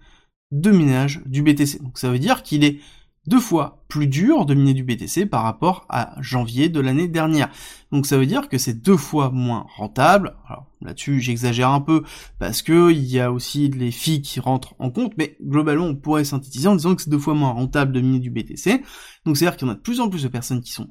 de 0.51 0.71
minage 0.71 1.23
du 1.27 1.43
BTC. 1.43 1.81
Donc 1.83 1.99
ça 1.99 2.11
veut 2.11 2.19
dire 2.19 2.43
qu'il 2.43 2.65
est 2.65 2.81
deux 3.27 3.41
fois 3.41 3.85
plus 3.89 4.07
dur 4.07 4.47
de 4.47 4.55
miner 4.55 4.73
du 4.73 4.85
BTC 4.85 5.27
par 5.27 5.43
rapport 5.43 5.85
à 5.89 6.15
janvier 6.21 6.69
de 6.69 6.81
l'année 6.81 7.09
dernière. 7.09 7.51
Donc 7.93 8.07
ça 8.07 8.17
veut 8.17 8.27
dire 8.27 8.49
que 8.49 8.57
c'est 8.57 8.81
deux 8.81 8.97
fois 8.97 9.31
moins 9.31 9.67
rentable. 9.77 10.37
Alors 10.47 10.67
là-dessus 10.81 11.21
j'exagère 11.21 11.71
un 11.71 11.81
peu 11.81 12.03
parce 12.39 12.63
que 12.63 12.91
il 12.91 13.05
y 13.05 13.21
a 13.21 13.31
aussi 13.31 13.69
les 13.69 13.91
filles 13.91 14.23
qui 14.23 14.41
rentrent 14.41 14.75
en 14.79 14.91
compte, 14.91 15.13
mais 15.19 15.37
globalement 15.43 15.87
on 15.87 15.97
pourrait 15.97 16.25
synthétiser 16.25 16.69
en 16.69 16.77
disant 16.77 16.95
que 16.95 17.03
c'est 17.03 17.11
deux 17.11 17.19
fois 17.19 17.35
moins 17.35 17.51
rentable 17.51 17.93
de 17.93 18.01
miner 18.01 18.21
du 18.21 18.31
BTC. 18.31 18.83
Donc 19.27 19.37
c'est-à-dire 19.37 19.57
qu'il 19.57 19.69
y 19.69 19.71
en 19.71 19.75
a 19.75 19.77
de 19.77 19.81
plus 19.81 20.01
en 20.01 20.09
plus 20.09 20.23
de 20.23 20.29
personnes 20.29 20.63
qui 20.63 20.73
sont 20.73 20.89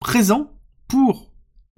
présents 0.00 0.52
pour 0.86 1.27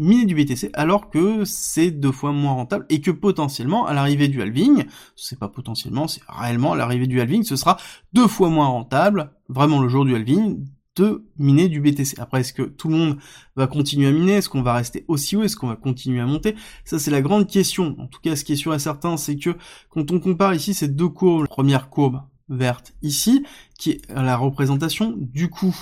miner 0.01 0.25
du 0.25 0.35
BTC 0.35 0.71
alors 0.73 1.11
que 1.11 1.45
c'est 1.45 1.91
deux 1.91 2.11
fois 2.11 2.33
moins 2.33 2.53
rentable 2.53 2.87
et 2.89 3.01
que 3.01 3.11
potentiellement 3.11 3.87
à 3.87 3.93
l'arrivée 3.93 4.29
du 4.29 4.43
halving, 4.43 4.85
c'est 5.15 5.39
pas 5.39 5.49
potentiellement, 5.49 6.09
c'est 6.09 6.23
réellement 6.27 6.73
à 6.73 6.77
l'arrivée 6.77 7.07
du 7.07 7.21
halving, 7.21 7.45
ce 7.45 7.55
sera 7.55 7.77
deux 8.13 8.27
fois 8.27 8.49
moins 8.49 8.67
rentable, 8.67 9.33
vraiment 9.49 9.81
le 9.81 9.89
jour 9.89 10.05
du 10.05 10.15
halving, 10.17 10.65
de 10.97 11.25
miner 11.39 11.69
du 11.69 11.81
BTC. 11.81 12.19
Après, 12.19 12.41
est-ce 12.41 12.53
que 12.53 12.63
tout 12.63 12.89
le 12.89 12.97
monde 12.97 13.19
va 13.57 13.67
continuer 13.67 14.09
à 14.09 14.11
miner? 14.11 14.35
Est-ce 14.35 14.49
qu'on 14.49 14.63
va 14.63 14.75
rester 14.75 15.05
aussi 15.09 15.37
haut? 15.37 15.43
Est-ce 15.43 15.57
qu'on 15.57 15.69
va 15.69 15.77
continuer 15.77 16.21
à 16.21 16.27
monter? 16.27 16.57
Ça, 16.85 16.99
c'est 16.99 17.11
la 17.11 17.23
grande 17.23 17.47
question. 17.47 17.95
En 17.99 18.07
tout 18.07 18.21
cas, 18.21 18.37
ce 18.37 18.45
qui 18.45 18.53
est 18.55 18.57
sûr 18.57 18.75
et 18.75 18.79
certain, 18.79 19.17
c'est 19.17 19.37
que 19.37 19.57
quand 19.89 20.11
on 20.11 20.19
compare 20.19 20.53
ici 20.53 20.75
ces 20.75 20.89
deux 20.89 21.09
courbes, 21.09 21.43
la 21.43 21.49
première 21.49 21.91
courbe 21.91 22.23
verte 22.49 22.93
ici, 23.03 23.45
qui 23.79 23.93
est 23.93 24.03
la 24.11 24.37
représentation 24.37 25.15
du 25.17 25.49
coût 25.49 25.77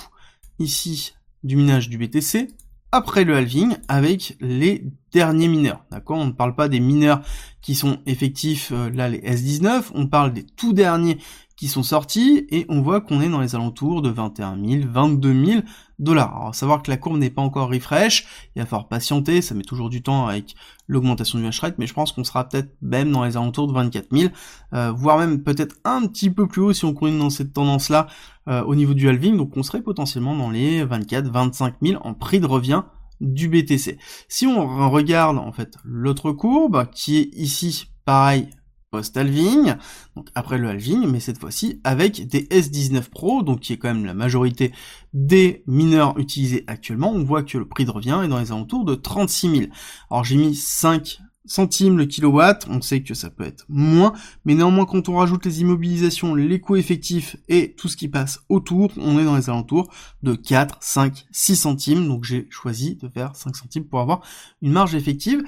ici 0.59 1.13
du 1.43 1.55
minage 1.55 1.89
du 1.89 1.97
BTC, 1.97 2.47
après 2.91 3.23
le 3.23 3.35
halving 3.35 3.75
avec 3.87 4.35
les 4.39 4.83
derniers 5.11 5.47
mineurs. 5.47 5.85
D'accord? 5.91 6.17
On 6.17 6.25
ne 6.25 6.31
parle 6.31 6.55
pas 6.55 6.67
des 6.67 6.79
mineurs 6.79 7.21
qui 7.61 7.75
sont 7.75 7.99
effectifs, 8.05 8.71
euh, 8.71 8.89
là 8.89 9.09
les 9.09 9.19
S19, 9.19 9.91
on 9.93 10.07
parle 10.07 10.33
des 10.33 10.43
tout 10.43 10.73
derniers 10.73 11.17
qui 11.59 11.67
sont 11.67 11.83
sortis 11.83 12.47
et 12.51 12.65
on 12.69 12.81
voit 12.81 13.01
qu'on 13.01 13.19
est 13.19 13.27
dans 13.27 13.41
les 13.41 13.53
alentours 13.53 14.01
de 14.01 14.09
21 14.09 14.57
000, 14.65 14.83
22 14.89 15.45
000 15.45 15.61
dollars. 15.99 16.33
Alors, 16.33 16.55
savoir 16.55 16.81
que 16.81 16.89
la 16.89 16.95
courbe 16.95 17.17
n'est 17.17 17.29
pas 17.29 17.41
encore 17.41 17.69
refresh, 17.69 18.25
il 18.55 18.61
va 18.61 18.65
falloir 18.65 18.87
patienter, 18.87 19.41
ça 19.41 19.55
met 19.55 19.63
toujours 19.63 19.89
du 19.89 20.01
temps 20.01 20.27
avec 20.27 20.55
l'augmentation 20.87 21.37
du 21.37 21.45
hash 21.45 21.59
rate, 21.59 21.75
mais 21.77 21.85
je 21.85 21.93
pense 21.93 22.13
qu'on 22.13 22.23
sera 22.23 22.47
peut-être 22.47 22.73
même 22.81 23.11
dans 23.11 23.25
les 23.25 23.35
alentours 23.35 23.67
de 23.67 23.73
24 23.73 24.07
000, 24.09 24.31
euh, 24.73 24.93
voire 24.93 25.17
même 25.17 25.43
peut-être 25.43 25.75
un 25.83 26.07
petit 26.07 26.29
peu 26.29 26.47
plus 26.47 26.61
haut 26.61 26.71
si 26.71 26.85
on 26.85 26.93
continue 26.93 27.19
dans 27.19 27.29
cette 27.29 27.51
tendance-là 27.51 28.07
euh, 28.47 28.63
au 28.63 28.73
niveau 28.73 28.93
du 28.93 29.09
halving, 29.09 29.35
donc 29.35 29.57
on 29.57 29.63
serait 29.63 29.81
potentiellement 29.81 30.37
dans 30.37 30.51
les 30.51 30.85
24, 30.85 31.27
25 31.27 31.75
000 31.81 32.01
en 32.05 32.13
prix 32.13 32.39
de 32.39 32.45
revient 32.45 32.83
du 33.19 33.49
BTC. 33.49 33.97
Si 34.29 34.47
on 34.47 34.89
regarde 34.89 35.37
en 35.37 35.51
fait 35.51 35.75
l'autre 35.83 36.31
courbe 36.31 36.89
qui 36.93 37.17
est 37.17 37.29
ici 37.33 37.87
pareil 38.05 38.47
post-halving, 38.91 39.75
donc 40.15 40.27
après 40.35 40.57
le 40.57 40.69
halving, 40.69 41.07
mais 41.07 41.19
cette 41.19 41.39
fois-ci 41.39 41.79
avec 41.83 42.27
des 42.27 42.43
S19 42.43 43.09
Pro, 43.09 43.43
donc 43.43 43.59
qui 43.59 43.73
est 43.73 43.77
quand 43.77 43.93
même 43.93 44.05
la 44.05 44.13
majorité 44.13 44.71
des 45.13 45.63
mineurs 45.67 46.17
utilisés 46.17 46.63
actuellement, 46.67 47.11
on 47.11 47.23
voit 47.23 47.43
que 47.43 47.57
le 47.57 47.67
prix 47.67 47.85
de 47.85 47.91
revient 47.91 48.19
est 48.23 48.27
dans 48.27 48.39
les 48.39 48.51
alentours 48.51 48.85
de 48.85 48.95
36 48.95 49.49
000. 49.49 49.71
Alors 50.09 50.23
j'ai 50.23 50.37
mis 50.37 50.55
5 50.55 51.19
centimes 51.45 51.97
le 51.97 52.05
kilowatt, 52.05 52.67
on 52.69 52.81
sait 52.81 53.01
que 53.01 53.13
ça 53.13 53.29
peut 53.29 53.43
être 53.43 53.65
moins, 53.69 54.13
mais 54.45 54.55
néanmoins 54.55 54.85
quand 54.85 55.09
on 55.09 55.15
rajoute 55.15 55.45
les 55.45 55.61
immobilisations, 55.61 56.35
les 56.35 56.59
coûts 56.59 56.75
effectifs 56.75 57.37
et 57.47 57.73
tout 57.73 57.87
ce 57.87 57.97
qui 57.97 58.07
passe 58.07 58.41
autour, 58.49 58.91
on 58.97 59.19
est 59.19 59.25
dans 59.25 59.35
les 59.35 59.49
alentours 59.49 59.91
de 60.21 60.35
4, 60.35 60.77
5, 60.79 61.25
6 61.31 61.55
centimes, 61.55 62.07
donc 62.07 62.23
j'ai 62.23 62.47
choisi 62.49 62.95
de 62.95 63.09
faire 63.09 63.35
5 63.35 63.55
centimes 63.55 63.85
pour 63.85 63.99
avoir 63.99 64.21
une 64.61 64.71
marge 64.71 64.95
effective. 64.95 65.43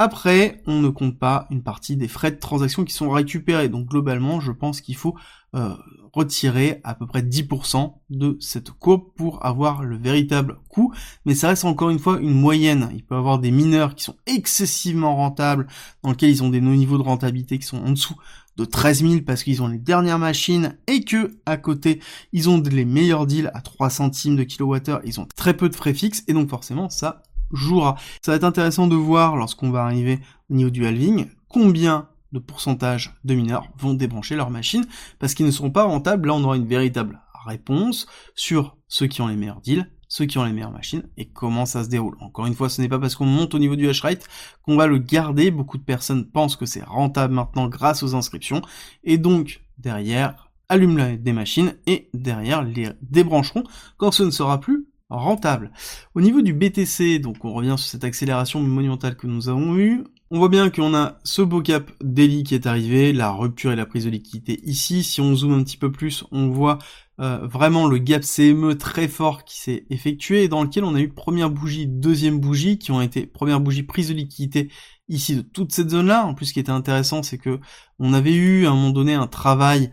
Après, 0.00 0.62
on 0.66 0.80
ne 0.80 0.90
compte 0.90 1.18
pas 1.18 1.48
une 1.50 1.64
partie 1.64 1.96
des 1.96 2.06
frais 2.06 2.30
de 2.30 2.36
transaction 2.36 2.84
qui 2.84 2.94
sont 2.94 3.10
récupérés. 3.10 3.68
Donc 3.68 3.88
globalement, 3.88 4.38
je 4.38 4.52
pense 4.52 4.80
qu'il 4.80 4.94
faut 4.94 5.16
euh, 5.56 5.74
retirer 6.12 6.80
à 6.84 6.94
peu 6.94 7.04
près 7.04 7.22
10% 7.22 7.94
de 8.10 8.36
cette 8.38 8.70
courbe 8.70 9.12
pour 9.16 9.44
avoir 9.44 9.82
le 9.82 9.96
véritable 9.96 10.58
coût. 10.68 10.94
Mais 11.26 11.34
ça 11.34 11.48
reste 11.48 11.64
encore 11.64 11.90
une 11.90 11.98
fois 11.98 12.20
une 12.20 12.34
moyenne. 12.34 12.90
Il 12.94 13.04
peut 13.04 13.16
y 13.16 13.18
avoir 13.18 13.40
des 13.40 13.50
mineurs 13.50 13.96
qui 13.96 14.04
sont 14.04 14.16
excessivement 14.26 15.16
rentables, 15.16 15.66
dans 16.04 16.10
lesquels 16.10 16.30
ils 16.30 16.44
ont 16.44 16.50
des 16.50 16.60
niveaux 16.60 16.98
de 16.98 17.02
rentabilité 17.02 17.58
qui 17.58 17.66
sont 17.66 17.78
en 17.78 17.90
dessous 17.90 18.14
de 18.56 18.64
13 18.64 19.02
000 19.02 19.22
parce 19.24 19.42
qu'ils 19.42 19.62
ont 19.62 19.68
les 19.68 19.78
dernières 19.78 20.18
machines 20.18 20.76
et 20.86 21.04
que 21.04 21.38
à 21.46 21.56
côté 21.56 22.00
ils 22.32 22.48
ont 22.48 22.60
les 22.60 22.84
meilleurs 22.84 23.26
deals 23.26 23.52
à 23.54 23.60
3 23.60 23.88
centimes 23.88 24.34
de 24.34 24.42
kilowattheure, 24.42 25.00
ils 25.04 25.20
ont 25.20 25.28
très 25.36 25.56
peu 25.56 25.68
de 25.68 25.76
frais 25.76 25.94
fixes 25.94 26.24
et 26.26 26.32
donc 26.32 26.50
forcément 26.50 26.88
ça 26.88 27.22
jouera. 27.52 27.96
Ça 28.22 28.32
va 28.32 28.36
être 28.36 28.44
intéressant 28.44 28.86
de 28.86 28.96
voir 28.96 29.36
lorsqu'on 29.36 29.70
va 29.70 29.84
arriver 29.84 30.20
au 30.50 30.54
niveau 30.54 30.70
du 30.70 30.86
halving 30.86 31.26
combien 31.48 32.08
de 32.32 32.38
pourcentage 32.38 33.14
de 33.24 33.34
mineurs 33.34 33.68
vont 33.78 33.94
débrancher 33.94 34.36
leur 34.36 34.50
machine 34.50 34.86
parce 35.18 35.34
qu'ils 35.34 35.46
ne 35.46 35.50
seront 35.50 35.70
pas 35.70 35.84
rentables. 35.84 36.28
Là, 36.28 36.34
on 36.34 36.44
aura 36.44 36.56
une 36.56 36.66
véritable 36.66 37.20
réponse 37.46 38.06
sur 38.34 38.76
ceux 38.88 39.06
qui 39.06 39.22
ont 39.22 39.28
les 39.28 39.36
meilleurs 39.36 39.60
deals, 39.60 39.90
ceux 40.08 40.26
qui 40.26 40.38
ont 40.38 40.44
les 40.44 40.52
meilleures 40.52 40.72
machines 40.72 41.04
et 41.16 41.26
comment 41.26 41.66
ça 41.66 41.84
se 41.84 41.88
déroule. 41.88 42.16
Encore 42.20 42.46
une 42.46 42.54
fois, 42.54 42.68
ce 42.68 42.80
n'est 42.80 42.88
pas 42.88 42.98
parce 42.98 43.14
qu'on 43.14 43.26
monte 43.26 43.54
au 43.54 43.58
niveau 43.58 43.76
du 43.76 43.88
hash 43.88 44.02
rate 44.02 44.26
qu'on 44.62 44.76
va 44.76 44.86
le 44.86 44.98
garder. 44.98 45.50
Beaucoup 45.50 45.78
de 45.78 45.82
personnes 45.82 46.26
pensent 46.26 46.56
que 46.56 46.66
c'est 46.66 46.84
rentable 46.84 47.34
maintenant 47.34 47.68
grâce 47.68 48.02
aux 48.02 48.14
inscriptions 48.14 48.62
et 49.04 49.18
donc 49.18 49.62
derrière 49.78 50.50
allument 50.68 51.16
des 51.18 51.32
machines 51.32 51.74
et 51.86 52.10
derrière 52.12 52.62
les 52.62 52.90
débrancheront 53.00 53.64
quand 53.96 54.10
ce 54.10 54.22
ne 54.22 54.30
sera 54.30 54.60
plus 54.60 54.87
rentable. 55.10 55.72
Au 56.14 56.20
niveau 56.20 56.42
du 56.42 56.52
BTC, 56.52 57.18
donc 57.18 57.44
on 57.44 57.52
revient 57.52 57.74
sur 57.78 57.88
cette 57.88 58.04
accélération 58.04 58.60
monumentale 58.60 59.16
que 59.16 59.26
nous 59.26 59.48
avons 59.48 59.76
eue, 59.76 60.04
on 60.30 60.38
voit 60.38 60.50
bien 60.50 60.68
qu'on 60.68 60.94
a 60.94 61.18
ce 61.24 61.40
beau 61.40 61.62
cap 61.62 61.90
daily 62.02 62.42
qui 62.42 62.54
est 62.54 62.66
arrivé, 62.66 63.14
la 63.14 63.30
rupture 63.30 63.72
et 63.72 63.76
la 63.76 63.86
prise 63.86 64.04
de 64.04 64.10
liquidité 64.10 64.60
ici. 64.64 65.02
Si 65.02 65.22
on 65.22 65.34
zoome 65.34 65.54
un 65.54 65.64
petit 65.64 65.78
peu 65.78 65.90
plus, 65.90 66.24
on 66.32 66.48
voit 66.48 66.78
euh, 67.20 67.46
vraiment 67.46 67.86
le 67.86 67.96
gap 67.96 68.22
CME 68.22 68.76
très 68.76 69.08
fort 69.08 69.44
qui 69.44 69.58
s'est 69.58 69.86
effectué 69.88 70.44
et 70.44 70.48
dans 70.48 70.62
lequel 70.62 70.84
on 70.84 70.94
a 70.94 71.00
eu 71.00 71.08
première 71.08 71.50
bougie, 71.50 71.86
deuxième 71.86 72.38
bougie 72.40 72.78
qui 72.78 72.92
ont 72.92 73.00
été 73.00 73.26
première 73.26 73.60
bougie 73.60 73.84
prise 73.84 74.08
de 74.08 74.14
liquidité 74.14 74.70
ici 75.08 75.34
de 75.34 75.40
toute 75.40 75.72
cette 75.72 75.88
zone 75.88 76.08
là. 76.08 76.26
En 76.26 76.34
plus, 76.34 76.46
ce 76.46 76.52
qui 76.52 76.60
était 76.60 76.70
intéressant, 76.70 77.22
c'est 77.22 77.38
que 77.38 77.58
on 77.98 78.12
avait 78.12 78.34
eu 78.34 78.66
à 78.66 78.70
un 78.70 78.74
moment 78.74 78.90
donné 78.90 79.14
un 79.14 79.26
travail 79.26 79.90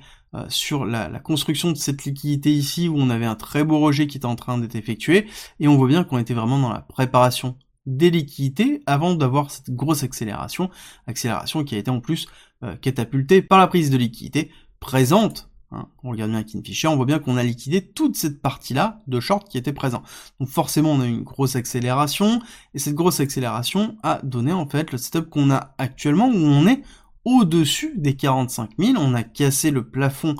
sur 0.49 0.85
la, 0.85 1.07
construction 1.19 1.71
de 1.71 1.77
cette 1.77 2.05
liquidité 2.05 2.51
ici 2.51 2.87
où 2.87 2.97
on 2.97 3.09
avait 3.09 3.25
un 3.25 3.35
très 3.35 3.63
beau 3.63 3.79
rejet 3.79 4.07
qui 4.07 4.17
était 4.17 4.25
en 4.25 4.35
train 4.35 4.57
d'être 4.57 4.75
effectué 4.75 5.27
et 5.59 5.67
on 5.67 5.77
voit 5.77 5.87
bien 5.87 6.03
qu'on 6.03 6.17
était 6.17 6.33
vraiment 6.33 6.59
dans 6.59 6.71
la 6.71 6.81
préparation 6.81 7.57
des 7.85 8.09
liquidités 8.09 8.81
avant 8.85 9.13
d'avoir 9.15 9.51
cette 9.51 9.69
grosse 9.69 10.03
accélération, 10.03 10.69
accélération 11.07 11.63
qui 11.63 11.75
a 11.75 11.77
été 11.77 11.91
en 11.91 11.99
plus 11.99 12.27
euh, 12.63 12.75
catapultée 12.75 13.41
par 13.41 13.59
la 13.59 13.67
prise 13.67 13.89
de 13.89 13.97
liquidité 13.97 14.51
présente. 14.79 15.49
Hein. 15.71 15.87
on 16.03 16.11
regarde 16.11 16.31
bien 16.31 16.43
Kingfisher, 16.43 16.87
on 16.87 16.95
voit 16.95 17.07
bien 17.07 17.19
qu'on 17.19 17.37
a 17.37 17.43
liquidé 17.43 17.81
toute 17.81 18.15
cette 18.15 18.41
partie-là 18.41 19.01
de 19.07 19.19
short 19.19 19.49
qui 19.49 19.57
était 19.57 19.73
présent. 19.73 20.03
Donc 20.39 20.49
forcément 20.49 20.91
on 20.91 21.01
a 21.01 21.05
eu 21.05 21.09
une 21.09 21.23
grosse 21.23 21.55
accélération 21.55 22.41
et 22.73 22.79
cette 22.79 22.93
grosse 22.93 23.19
accélération 23.19 23.97
a 24.03 24.19
donné 24.23 24.51
en 24.51 24.67
fait 24.67 24.91
le 24.91 24.97
setup 24.97 25.29
qu'on 25.29 25.51
a 25.51 25.73
actuellement 25.77 26.27
où 26.27 26.37
on 26.37 26.67
est 26.67 26.83
au-dessus 27.25 27.93
des 27.97 28.15
45 28.15 28.71
000. 28.79 28.93
On 28.97 29.13
a 29.13 29.23
cassé 29.23 29.71
le 29.71 29.87
plafond 29.87 30.35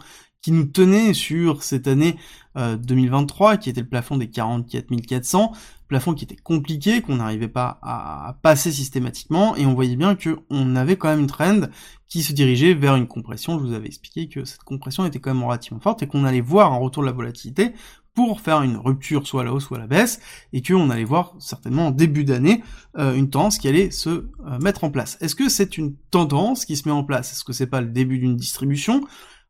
qui 0.45 0.51
nous 0.51 0.65
tenait 0.65 1.15
sur 1.15 1.63
cette 1.63 1.87
année 1.87 2.17
2023, 2.55 3.53
euh, 3.53 3.57
qui 3.57 3.71
était 3.71 3.81
le 3.81 3.87
plafond 3.87 4.15
des 4.15 4.29
44 4.29 4.95
400, 5.01 5.51
plafond 5.87 6.13
qui 6.13 6.23
était 6.23 6.35
compliqué, 6.35 7.01
qu'on 7.01 7.15
n'arrivait 7.15 7.47
pas 7.47 7.79
à 7.81 8.37
passer 8.43 8.71
systématiquement, 8.71 9.55
et 9.55 9.65
on 9.65 9.73
voyait 9.73 9.95
bien 9.95 10.15
qu'on 10.15 10.75
avait 10.75 10.97
quand 10.97 11.07
même 11.07 11.21
une 11.21 11.25
trend 11.25 11.61
qui 12.07 12.21
se 12.21 12.31
dirigeait 12.31 12.75
vers 12.75 12.95
une 12.95 13.07
compression. 13.07 13.57
Je 13.57 13.65
vous 13.65 13.73
avais 13.73 13.87
expliqué 13.87 14.29
que 14.29 14.45
cette 14.45 14.61
compression 14.61 15.03
était 15.03 15.17
quand 15.17 15.33
même 15.33 15.43
relativement 15.43 15.79
forte 15.79 16.03
et 16.03 16.07
qu'on 16.07 16.23
allait 16.23 16.41
voir 16.41 16.73
un 16.73 16.77
retour 16.77 17.01
de 17.01 17.07
la 17.07 17.13
volatilité 17.13 17.73
pour 18.13 18.39
faire 18.39 18.61
une 18.61 18.77
rupture 18.77 19.25
soit 19.25 19.41
à 19.41 19.45
la 19.45 19.51
hausse 19.51 19.65
soit 19.65 19.77
à 19.77 19.81
la 19.81 19.87
baisse, 19.87 20.19
et 20.53 20.61
qu'on 20.61 20.91
allait 20.91 21.05
voir 21.05 21.33
certainement 21.39 21.87
en 21.87 21.91
début 21.91 22.23
d'année 22.23 22.61
euh, 22.99 23.15
une 23.15 23.31
tendance 23.31 23.57
qui 23.57 23.67
allait 23.67 23.89
se 23.89 24.09
euh, 24.09 24.59
mettre 24.61 24.83
en 24.83 24.91
place. 24.91 25.17
Est-ce 25.21 25.33
que 25.33 25.49
c'est 25.49 25.79
une 25.79 25.95
tendance 26.11 26.65
qui 26.65 26.77
se 26.77 26.87
met 26.87 26.93
en 26.93 27.03
place? 27.03 27.31
Est-ce 27.31 27.43
que 27.43 27.51
c'est 27.51 27.65
pas 27.65 27.81
le 27.81 27.87
début 27.87 28.19
d'une 28.19 28.37
distribution? 28.37 29.01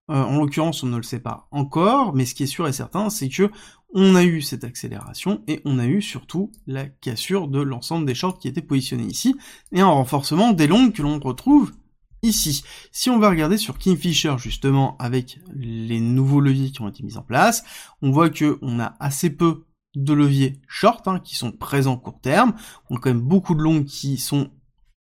Euh, 0.09 0.23
En 0.23 0.39
l'occurrence, 0.39 0.83
on 0.83 0.87
ne 0.87 0.97
le 0.97 1.03
sait 1.03 1.19
pas 1.19 1.47
encore, 1.51 2.13
mais 2.13 2.25
ce 2.25 2.35
qui 2.35 2.43
est 2.43 2.47
sûr 2.47 2.67
et 2.67 2.73
certain, 2.73 3.09
c'est 3.09 3.29
que 3.29 3.49
on 3.93 4.15
a 4.15 4.23
eu 4.23 4.41
cette 4.41 4.65
accélération 4.65 5.41
et 5.47 5.61
on 5.63 5.79
a 5.79 5.85
eu 5.85 6.01
surtout 6.01 6.51
la 6.67 6.85
cassure 6.85 7.47
de 7.47 7.61
l'ensemble 7.61 8.05
des 8.05 8.13
shorts 8.13 8.39
qui 8.39 8.49
étaient 8.49 8.61
positionnés 8.61 9.05
ici, 9.05 9.35
et 9.71 9.81
un 9.81 9.87
renforcement 9.87 10.51
des 10.51 10.67
longues 10.67 10.91
que 10.91 11.01
l'on 11.01 11.19
retrouve 11.19 11.71
ici. 12.21 12.63
Si 12.91 13.09
on 13.09 13.19
va 13.19 13.29
regarder 13.29 13.57
sur 13.57 13.77
Kingfisher 13.77 14.35
justement 14.37 14.97
avec 14.97 15.39
les 15.55 16.01
nouveaux 16.01 16.41
leviers 16.41 16.71
qui 16.71 16.81
ont 16.81 16.89
été 16.89 17.03
mis 17.03 17.17
en 17.17 17.21
place, 17.21 17.63
on 18.01 18.11
voit 18.11 18.29
que 18.29 18.57
on 18.61 18.79
a 18.79 18.95
assez 18.99 19.29
peu 19.29 19.65
de 19.95 20.13
leviers 20.13 20.59
short 20.67 21.07
hein, 21.07 21.19
qui 21.19 21.35
sont 21.35 21.51
présents 21.51 21.97
court 21.97 22.19
terme. 22.19 22.53
On 22.89 22.97
a 22.97 22.99
quand 22.99 23.09
même 23.09 23.21
beaucoup 23.21 23.55
de 23.55 23.61
longues 23.61 23.85
qui 23.85 24.17
sont 24.17 24.51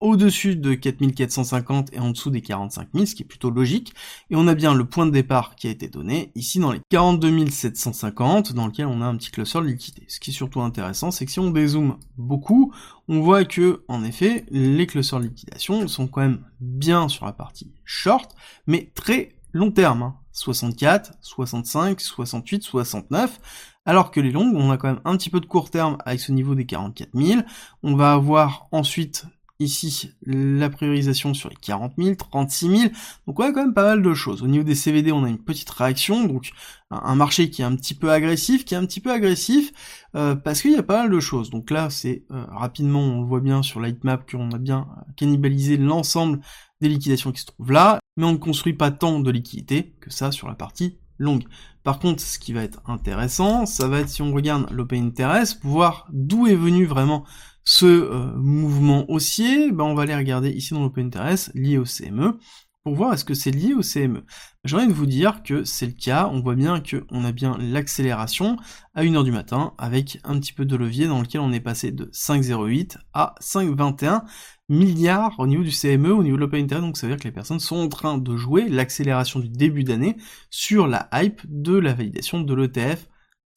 au-dessus 0.02 0.56
de 0.56 0.74
4450 0.74 1.94
et 1.94 2.00
en 2.00 2.10
dessous 2.10 2.30
des 2.30 2.42
45 2.42 2.88
000, 2.92 3.06
ce 3.06 3.14
qui 3.14 3.22
est 3.22 3.26
plutôt 3.26 3.50
logique. 3.50 3.94
Et 4.30 4.36
on 4.36 4.48
a 4.48 4.54
bien 4.54 4.74
le 4.74 4.84
point 4.84 5.06
de 5.06 5.12
départ 5.12 5.54
qui 5.54 5.68
a 5.68 5.70
été 5.70 5.88
donné 5.88 6.32
ici 6.34 6.58
dans 6.58 6.72
les 6.72 6.80
42 6.90 7.48
750, 7.48 8.52
dans 8.52 8.66
lequel 8.66 8.86
on 8.86 9.00
a 9.00 9.06
un 9.06 9.16
petit 9.16 9.30
cluster 9.30 9.60
de 9.60 9.66
liquidité. 9.66 10.04
Ce 10.08 10.18
qui 10.18 10.30
est 10.30 10.34
surtout 10.34 10.60
intéressant, 10.60 11.12
c'est 11.12 11.24
que 11.24 11.30
si 11.30 11.38
on 11.38 11.50
dézoome 11.50 11.98
beaucoup, 12.18 12.74
on 13.06 13.20
voit 13.20 13.44
que, 13.44 13.84
en 13.86 14.02
effet, 14.02 14.44
les 14.50 14.86
clusters 14.86 15.20
de 15.20 15.26
liquidation 15.26 15.86
sont 15.86 16.08
quand 16.08 16.20
même 16.20 16.44
bien 16.60 17.08
sur 17.08 17.24
la 17.24 17.32
partie 17.32 17.72
short, 17.84 18.34
mais 18.66 18.90
très 18.94 19.36
long 19.52 19.70
terme. 19.70 20.14
64, 20.34 21.12
65, 21.20 22.00
68, 22.00 22.62
69, 22.62 23.38
alors 23.84 24.10
que 24.10 24.18
les 24.18 24.32
longues, 24.32 24.56
on 24.56 24.70
a 24.70 24.78
quand 24.78 24.88
même 24.88 25.00
un 25.04 25.16
petit 25.16 25.28
peu 25.28 25.40
de 25.40 25.46
court 25.46 25.70
terme 25.70 25.98
avec 26.06 26.20
ce 26.20 26.32
niveau 26.32 26.54
des 26.54 26.64
44 26.64 27.10
000. 27.14 27.42
On 27.82 27.94
va 27.94 28.14
avoir 28.14 28.66
ensuite 28.72 29.26
ici 29.62 30.12
la 30.26 30.70
priorisation 30.70 31.34
sur 31.34 31.48
les 31.48 31.56
40 31.56 31.94
000, 31.98 32.14
36 32.14 32.66
000, 32.68 32.92
donc 33.26 33.40
on 33.40 33.44
a 33.44 33.52
quand 33.52 33.62
même 33.62 33.74
pas 33.74 33.84
mal 33.84 34.02
de 34.02 34.14
choses. 34.14 34.42
Au 34.42 34.46
niveau 34.46 34.64
des 34.64 34.74
CVD, 34.74 35.12
on 35.12 35.24
a 35.24 35.28
une 35.28 35.38
petite 35.38 35.70
réaction, 35.70 36.24
donc 36.24 36.50
un 36.90 37.14
marché 37.14 37.50
qui 37.50 37.62
est 37.62 37.64
un 37.64 37.74
petit 37.76 37.94
peu 37.94 38.10
agressif, 38.10 38.64
qui 38.64 38.74
est 38.74 38.76
un 38.76 38.86
petit 38.86 39.00
peu 39.00 39.10
agressif, 39.10 39.72
euh, 40.14 40.34
parce 40.34 40.62
qu'il 40.62 40.72
y 40.72 40.76
a 40.76 40.82
pas 40.82 41.02
mal 41.02 41.10
de 41.10 41.20
choses. 41.20 41.50
Donc 41.50 41.70
là, 41.70 41.90
c'est 41.90 42.24
euh, 42.30 42.44
rapidement, 42.50 43.00
on 43.00 43.20
le 43.22 43.26
voit 43.26 43.40
bien 43.40 43.62
sur 43.62 43.80
Lightmap, 43.80 44.30
qu'on 44.30 44.50
a 44.50 44.58
bien 44.58 44.88
cannibalisé 45.16 45.76
l'ensemble 45.76 46.40
des 46.80 46.88
liquidations 46.88 47.32
qui 47.32 47.40
se 47.40 47.46
trouvent 47.46 47.72
là, 47.72 48.00
mais 48.16 48.24
on 48.24 48.32
ne 48.32 48.36
construit 48.36 48.74
pas 48.74 48.90
tant 48.90 49.20
de 49.20 49.30
liquidités 49.30 49.94
que 50.00 50.10
ça 50.10 50.32
sur 50.32 50.48
la 50.48 50.54
partie 50.54 50.98
longue. 51.18 51.44
Par 51.82 51.98
contre, 51.98 52.20
ce 52.22 52.38
qui 52.38 52.52
va 52.52 52.62
être 52.62 52.80
intéressant, 52.86 53.66
ça 53.66 53.88
va 53.88 54.00
être 54.00 54.08
si 54.08 54.22
on 54.22 54.32
regarde 54.32 54.70
l'open 54.70 55.06
interest, 55.06 55.60
voir 55.62 56.06
d'où 56.12 56.46
est 56.46 56.54
venu 56.54 56.84
vraiment 56.84 57.24
ce 57.64 57.86
euh, 57.86 58.32
mouvement 58.36 59.10
haussier, 59.10 59.70
ben 59.72 59.84
on 59.84 59.94
va 59.94 60.02
aller 60.02 60.16
regarder 60.16 60.50
ici 60.50 60.74
dans 60.74 60.82
l'Open 60.82 61.06
Interest 61.06 61.50
lié 61.54 61.78
au 61.78 61.84
CME 61.84 62.38
pour 62.82 62.94
voir 62.96 63.12
est-ce 63.12 63.24
que 63.24 63.34
c'est 63.34 63.52
lié 63.52 63.74
au 63.74 63.82
CME. 63.82 64.24
J'ai 64.64 64.76
envie 64.76 64.88
de 64.88 64.92
vous 64.92 65.06
dire 65.06 65.42
que 65.42 65.64
c'est 65.64 65.86
le 65.86 65.92
cas, 65.92 66.28
on 66.32 66.40
voit 66.40 66.56
bien 66.56 66.80
qu'on 66.80 67.24
a 67.24 67.32
bien 67.32 67.56
l'accélération 67.58 68.56
à 68.94 69.04
1h 69.04 69.22
du 69.24 69.30
matin 69.30 69.74
avec 69.78 70.18
un 70.24 70.38
petit 70.40 70.52
peu 70.52 70.64
de 70.64 70.76
levier 70.76 71.06
dans 71.06 71.20
lequel 71.20 71.40
on 71.40 71.52
est 71.52 71.60
passé 71.60 71.92
de 71.92 72.06
5,08 72.06 72.96
à 73.12 73.34
5,21 73.40 74.22
milliards 74.68 75.38
au 75.38 75.46
niveau 75.46 75.62
du 75.62 75.70
CME, 75.70 76.12
au 76.12 76.22
niveau 76.24 76.36
de 76.36 76.40
l'Open 76.40 76.64
Interest, 76.64 76.84
donc 76.84 76.96
ça 76.96 77.06
veut 77.06 77.12
dire 77.12 77.22
que 77.22 77.28
les 77.28 77.34
personnes 77.34 77.60
sont 77.60 77.76
en 77.76 77.88
train 77.88 78.18
de 78.18 78.36
jouer 78.36 78.68
l'accélération 78.68 79.38
du 79.38 79.48
début 79.48 79.84
d'année 79.84 80.16
sur 80.50 80.88
la 80.88 81.08
hype 81.12 81.42
de 81.44 81.76
la 81.76 81.94
validation 81.94 82.40
de 82.40 82.54
l'ETF 82.54 83.06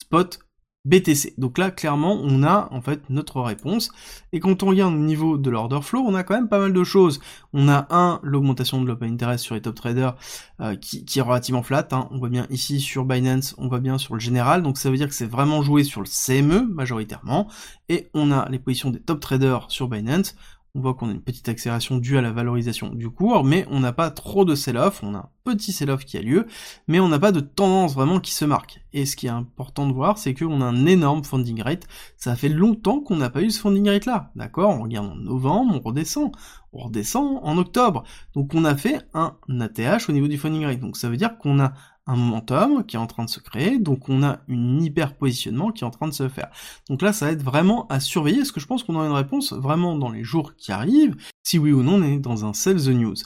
spot 0.00 0.38
BTC. 0.86 1.34
Donc 1.36 1.58
là, 1.58 1.70
clairement, 1.70 2.18
on 2.22 2.44
a 2.44 2.68
en 2.70 2.80
fait 2.80 3.10
notre 3.10 3.40
réponse. 3.40 3.90
Et 4.32 4.40
quand 4.40 4.62
on 4.62 4.68
regarde 4.68 4.94
au 4.94 4.98
niveau 4.98 5.36
de 5.36 5.50
l'order 5.50 5.80
flow, 5.82 6.00
on 6.00 6.14
a 6.14 6.22
quand 6.22 6.34
même 6.34 6.48
pas 6.48 6.60
mal 6.60 6.72
de 6.72 6.84
choses. 6.84 7.20
On 7.52 7.68
a 7.68 7.88
un, 7.90 8.20
l'augmentation 8.22 8.80
de 8.80 8.86
l'open 8.86 9.12
interest 9.12 9.44
sur 9.44 9.56
les 9.56 9.62
top 9.62 9.74
traders 9.74 10.14
euh, 10.60 10.76
qui, 10.76 11.04
est 11.18 11.22
relativement 11.22 11.64
flat. 11.64 11.88
Hein. 11.90 12.08
On 12.12 12.18
voit 12.18 12.28
bien 12.28 12.46
ici 12.50 12.80
sur 12.80 13.04
Binance, 13.04 13.54
on 13.58 13.68
voit 13.68 13.80
bien 13.80 13.98
sur 13.98 14.14
le 14.14 14.20
général. 14.20 14.62
Donc 14.62 14.78
ça 14.78 14.90
veut 14.90 14.96
dire 14.96 15.08
que 15.08 15.14
c'est 15.14 15.26
vraiment 15.26 15.60
joué 15.62 15.82
sur 15.82 16.00
le 16.00 16.06
CME 16.06 16.66
majoritairement. 16.72 17.48
Et 17.88 18.08
on 18.14 18.30
a 18.30 18.48
les 18.48 18.58
positions 18.60 18.90
des 18.90 19.00
top 19.00 19.20
traders 19.20 19.66
sur 19.68 19.88
Binance 19.88 20.36
on 20.76 20.80
voit 20.80 20.94
qu'on 20.94 21.08
a 21.08 21.12
une 21.12 21.22
petite 21.22 21.48
accélération 21.48 21.96
due 21.96 22.18
à 22.18 22.20
la 22.20 22.32
valorisation 22.32 22.90
du 22.90 23.08
cours, 23.08 23.44
mais 23.44 23.66
on 23.70 23.80
n'a 23.80 23.92
pas 23.92 24.10
trop 24.10 24.44
de 24.44 24.54
sell-off, 24.54 25.02
on 25.02 25.14
a 25.14 25.18
un 25.18 25.30
petit 25.44 25.72
sell-off 25.72 26.04
qui 26.04 26.18
a 26.18 26.22
lieu, 26.22 26.46
mais 26.86 27.00
on 27.00 27.08
n'a 27.08 27.18
pas 27.18 27.32
de 27.32 27.40
tendance 27.40 27.94
vraiment 27.94 28.20
qui 28.20 28.32
se 28.32 28.44
marque. 28.44 28.82
Et 28.92 29.06
ce 29.06 29.16
qui 29.16 29.26
est 29.26 29.30
important 29.30 29.86
de 29.86 29.94
voir, 29.94 30.18
c'est 30.18 30.34
qu'on 30.34 30.60
a 30.60 30.64
un 30.66 30.84
énorme 30.84 31.24
funding 31.24 31.62
rate, 31.62 31.86
ça 32.18 32.36
fait 32.36 32.50
longtemps 32.50 33.00
qu'on 33.00 33.16
n'a 33.16 33.30
pas 33.30 33.40
eu 33.40 33.50
ce 33.50 33.60
funding 33.60 33.88
rate 33.88 34.04
là, 34.04 34.30
d'accord? 34.36 34.70
On 34.78 34.82
regarde 34.82 35.06
en 35.06 35.16
novembre, 35.16 35.80
on 35.82 35.88
redescend, 35.88 36.32
on 36.74 36.84
redescend 36.84 37.40
en 37.42 37.56
octobre, 37.56 38.04
donc 38.34 38.54
on 38.54 38.64
a 38.66 38.76
fait 38.76 39.00
un 39.14 39.34
ATH 39.58 40.10
au 40.10 40.12
niveau 40.12 40.28
du 40.28 40.36
funding 40.36 40.66
rate, 40.66 40.80
donc 40.80 40.98
ça 40.98 41.08
veut 41.08 41.16
dire 41.16 41.38
qu'on 41.38 41.58
a 41.58 41.72
un 42.06 42.16
momentum 42.16 42.84
qui 42.84 42.96
est 42.96 43.00
en 43.00 43.06
train 43.06 43.24
de 43.24 43.30
se 43.30 43.40
créer, 43.40 43.78
donc 43.78 44.08
on 44.08 44.22
a 44.22 44.38
une 44.48 44.82
hyper 44.82 45.14
positionnement 45.14 45.72
qui 45.72 45.84
est 45.84 45.86
en 45.86 45.90
train 45.90 46.08
de 46.08 46.14
se 46.14 46.28
faire. 46.28 46.48
Donc 46.88 47.02
là, 47.02 47.12
ça 47.12 47.32
être 47.32 47.42
vraiment 47.42 47.86
à 47.88 48.00
surveiller, 48.00 48.40
est-ce 48.40 48.52
que 48.52 48.60
je 48.60 48.66
pense 48.66 48.82
qu'on 48.82 48.94
aura 48.94 49.06
une 49.06 49.12
réponse 49.12 49.52
vraiment 49.52 49.96
dans 49.96 50.10
les 50.10 50.24
jours 50.24 50.54
qui 50.56 50.72
arrivent, 50.72 51.16
si 51.42 51.58
oui 51.58 51.72
ou 51.72 51.82
non 51.82 51.94
on 51.96 52.02
est 52.02 52.18
dans 52.18 52.44
un 52.44 52.52
sell 52.52 52.76
the 52.76 52.88
news. 52.88 53.16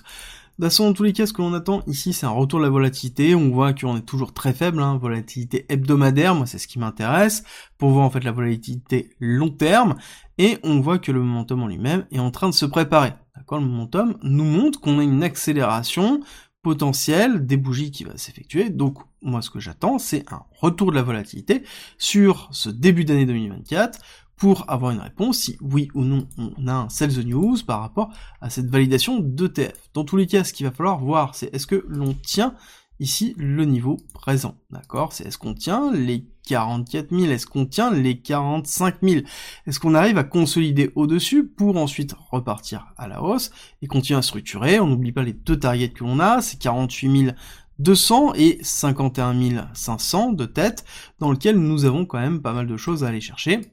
Façon, 0.60 0.88
dans 0.88 0.92
tous 0.92 1.04
les 1.04 1.14
cas, 1.14 1.24
ce 1.24 1.32
que 1.32 1.40
l'on 1.40 1.54
attend 1.54 1.82
ici, 1.86 2.12
c'est 2.12 2.26
un 2.26 2.30
retour 2.30 2.58
de 2.58 2.64
la 2.64 2.70
volatilité. 2.70 3.34
On 3.34 3.48
voit 3.48 3.72
qu'on 3.72 3.96
est 3.96 4.02
toujours 4.02 4.34
très 4.34 4.52
faible, 4.52 4.82
hein, 4.82 4.98
volatilité 4.98 5.64
hebdomadaire, 5.70 6.34
moi 6.34 6.44
c'est 6.44 6.58
ce 6.58 6.68
qui 6.68 6.78
m'intéresse, 6.78 7.44
pour 7.78 7.90
voir 7.90 8.04
en 8.04 8.10
fait 8.10 8.22
la 8.22 8.32
volatilité 8.32 9.10
long 9.20 9.48
terme, 9.48 9.96
et 10.36 10.58
on 10.62 10.80
voit 10.80 10.98
que 10.98 11.12
le 11.12 11.20
momentum 11.22 11.62
en 11.62 11.66
lui-même 11.66 12.06
est 12.10 12.18
en 12.18 12.30
train 12.30 12.50
de 12.50 12.54
se 12.54 12.66
préparer. 12.66 13.14
D'accord? 13.36 13.58
Le 13.58 13.66
momentum 13.66 14.18
nous 14.22 14.44
montre 14.44 14.80
qu'on 14.80 14.98
a 14.98 15.02
une 15.02 15.22
accélération 15.22 16.20
potentiel 16.62 17.46
des 17.46 17.56
bougies 17.56 17.90
qui 17.90 18.04
va 18.04 18.16
s'effectuer. 18.16 18.70
Donc 18.70 18.98
moi 19.22 19.42
ce 19.42 19.50
que 19.50 19.60
j'attends 19.60 19.98
c'est 19.98 20.30
un 20.32 20.42
retour 20.52 20.90
de 20.90 20.96
la 20.96 21.02
volatilité 21.02 21.62
sur 21.98 22.48
ce 22.52 22.68
début 22.68 23.04
d'année 23.04 23.26
2024 23.26 23.98
pour 24.36 24.64
avoir 24.70 24.92
une 24.92 25.00
réponse 25.00 25.38
si 25.38 25.58
oui 25.60 25.88
ou 25.94 26.02
non 26.02 26.26
on 26.38 26.66
a 26.66 26.72
un 26.72 26.88
sell 26.88 27.14
the 27.14 27.26
news 27.26 27.58
par 27.66 27.80
rapport 27.80 28.10
à 28.40 28.48
cette 28.48 28.70
validation 28.70 29.20
d'ETF. 29.20 29.90
Dans 29.94 30.04
tous 30.04 30.16
les 30.16 30.26
cas 30.26 30.44
ce 30.44 30.52
qu'il 30.52 30.66
va 30.66 30.72
falloir 30.72 30.98
voir 30.98 31.34
c'est 31.34 31.54
est-ce 31.54 31.66
que 31.66 31.84
l'on 31.88 32.14
tient 32.14 32.54
ici 33.00 33.34
le 33.36 33.64
niveau 33.64 33.96
présent. 34.14 34.56
D'accord? 34.70 35.12
C'est 35.12 35.26
est-ce 35.26 35.38
qu'on 35.38 35.54
tient 35.54 35.92
les 35.92 36.26
44 36.46 37.10
000 37.10 37.32
Est-ce 37.32 37.46
qu'on 37.46 37.66
tient 37.66 37.90
les 37.90 38.20
45 38.20 38.96
000 39.02 39.22
Est-ce 39.66 39.80
qu'on 39.80 39.94
arrive 39.94 40.18
à 40.18 40.24
consolider 40.24 40.92
au-dessus 40.94 41.46
pour 41.46 41.76
ensuite 41.76 42.14
repartir 42.30 42.86
à 42.96 43.08
la 43.08 43.22
hausse 43.22 43.50
et 43.82 43.86
continuer 43.86 44.18
à 44.18 44.22
structurer? 44.22 44.78
On 44.78 44.86
n'oublie 44.86 45.12
pas 45.12 45.22
les 45.22 45.32
deux 45.32 45.58
targets 45.58 45.90
que 45.90 46.04
l'on 46.04 46.20
a, 46.20 46.40
c'est 46.40 46.58
48 46.58 47.34
200 47.80 48.34
et 48.34 48.58
51 48.62 49.70
500 49.72 50.32
de 50.32 50.44
tête, 50.44 50.84
dans 51.18 51.30
lequel 51.30 51.56
nous 51.56 51.86
avons 51.86 52.04
quand 52.04 52.20
même 52.20 52.42
pas 52.42 52.52
mal 52.52 52.66
de 52.66 52.76
choses 52.76 53.04
à 53.04 53.08
aller 53.08 53.22
chercher 53.22 53.72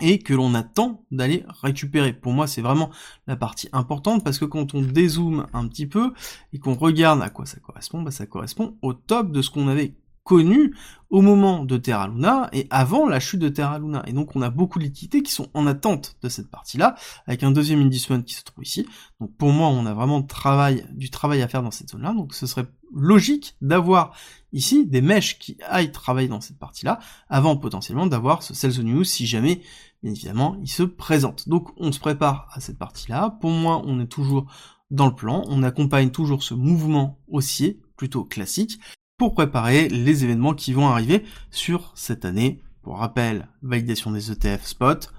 et 0.00 0.18
que 0.18 0.34
l'on 0.34 0.54
attend 0.54 1.04
d'aller 1.10 1.44
récupérer. 1.62 2.12
Pour 2.12 2.32
moi, 2.32 2.46
c'est 2.46 2.62
vraiment 2.62 2.90
la 3.26 3.36
partie 3.36 3.68
importante 3.72 4.24
parce 4.24 4.38
que 4.38 4.44
quand 4.44 4.74
on 4.74 4.82
dézoome 4.82 5.46
un 5.52 5.66
petit 5.68 5.86
peu 5.86 6.12
et 6.52 6.58
qu'on 6.58 6.74
regarde 6.74 7.22
à 7.22 7.30
quoi 7.30 7.46
ça 7.46 7.58
correspond, 7.60 8.02
bah 8.02 8.10
ça 8.10 8.26
correspond 8.26 8.76
au 8.82 8.92
top 8.92 9.32
de 9.32 9.42
ce 9.42 9.50
qu'on 9.50 9.68
avait 9.68 9.94
connu 10.24 10.74
au 11.08 11.22
moment 11.22 11.64
de 11.64 11.78
Terra 11.78 12.06
Luna 12.06 12.50
et 12.52 12.66
avant 12.68 13.06
la 13.06 13.18
chute 13.18 13.40
de 13.40 13.48
Terra 13.48 13.78
Luna. 13.78 14.02
Et 14.06 14.12
donc 14.12 14.36
on 14.36 14.42
a 14.42 14.50
beaucoup 14.50 14.78
de 14.78 14.84
liquidités 14.84 15.22
qui 15.22 15.32
sont 15.32 15.48
en 15.54 15.66
attente 15.66 16.16
de 16.20 16.28
cette 16.28 16.50
partie-là, 16.50 16.96
avec 17.26 17.42
un 17.42 17.50
deuxième 17.50 17.80
indice 17.80 18.08
qui 18.26 18.34
se 18.34 18.44
trouve 18.44 18.62
ici. 18.62 18.86
Donc 19.20 19.34
pour 19.38 19.50
moi, 19.50 19.68
on 19.68 19.86
a 19.86 19.94
vraiment 19.94 20.20
du 20.20 21.10
travail 21.10 21.42
à 21.42 21.48
faire 21.48 21.62
dans 21.62 21.70
cette 21.70 21.90
zone-là. 21.90 22.12
Donc 22.12 22.34
ce 22.34 22.46
serait 22.46 22.66
logique 22.94 23.56
d'avoir 23.62 24.14
ici 24.52 24.86
des 24.86 25.00
mèches 25.00 25.38
qui 25.38 25.56
aillent 25.66 25.92
travailler 25.92 26.28
dans 26.28 26.42
cette 26.42 26.58
partie-là, 26.58 26.98
avant 27.30 27.56
potentiellement 27.56 28.06
d'avoir 28.06 28.42
ce 28.42 28.52
Sales 28.52 28.82
News 28.82 29.04
si 29.04 29.26
jamais, 29.26 29.62
bien 30.02 30.12
évidemment, 30.12 30.56
il 30.60 30.68
se 30.68 30.82
présente. 30.82 31.48
Donc 31.48 31.68
on 31.76 31.92
se 31.92 32.00
prépare 32.00 32.48
à 32.52 32.60
cette 32.60 32.78
partie-là. 32.78 33.36
Pour 33.40 33.50
moi, 33.50 33.82
on 33.84 34.00
est 34.00 34.06
toujours 34.06 34.46
dans 34.90 35.06
le 35.06 35.14
plan, 35.14 35.44
on 35.48 35.62
accompagne 35.62 36.10
toujours 36.10 36.42
ce 36.42 36.54
mouvement 36.54 37.18
haussier, 37.28 37.80
plutôt 37.96 38.24
classique, 38.24 38.78
pour 39.18 39.34
préparer 39.34 39.88
les 39.88 40.24
événements 40.24 40.54
qui 40.54 40.72
vont 40.72 40.88
arriver 40.88 41.24
sur 41.50 41.92
cette 41.94 42.24
année. 42.24 42.62
Pour 42.82 42.98
rappel, 42.98 43.48
validation 43.62 44.10
des 44.12 44.30
ETF 44.30 44.64
spot, 44.64 45.12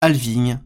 halving, 0.00 0.58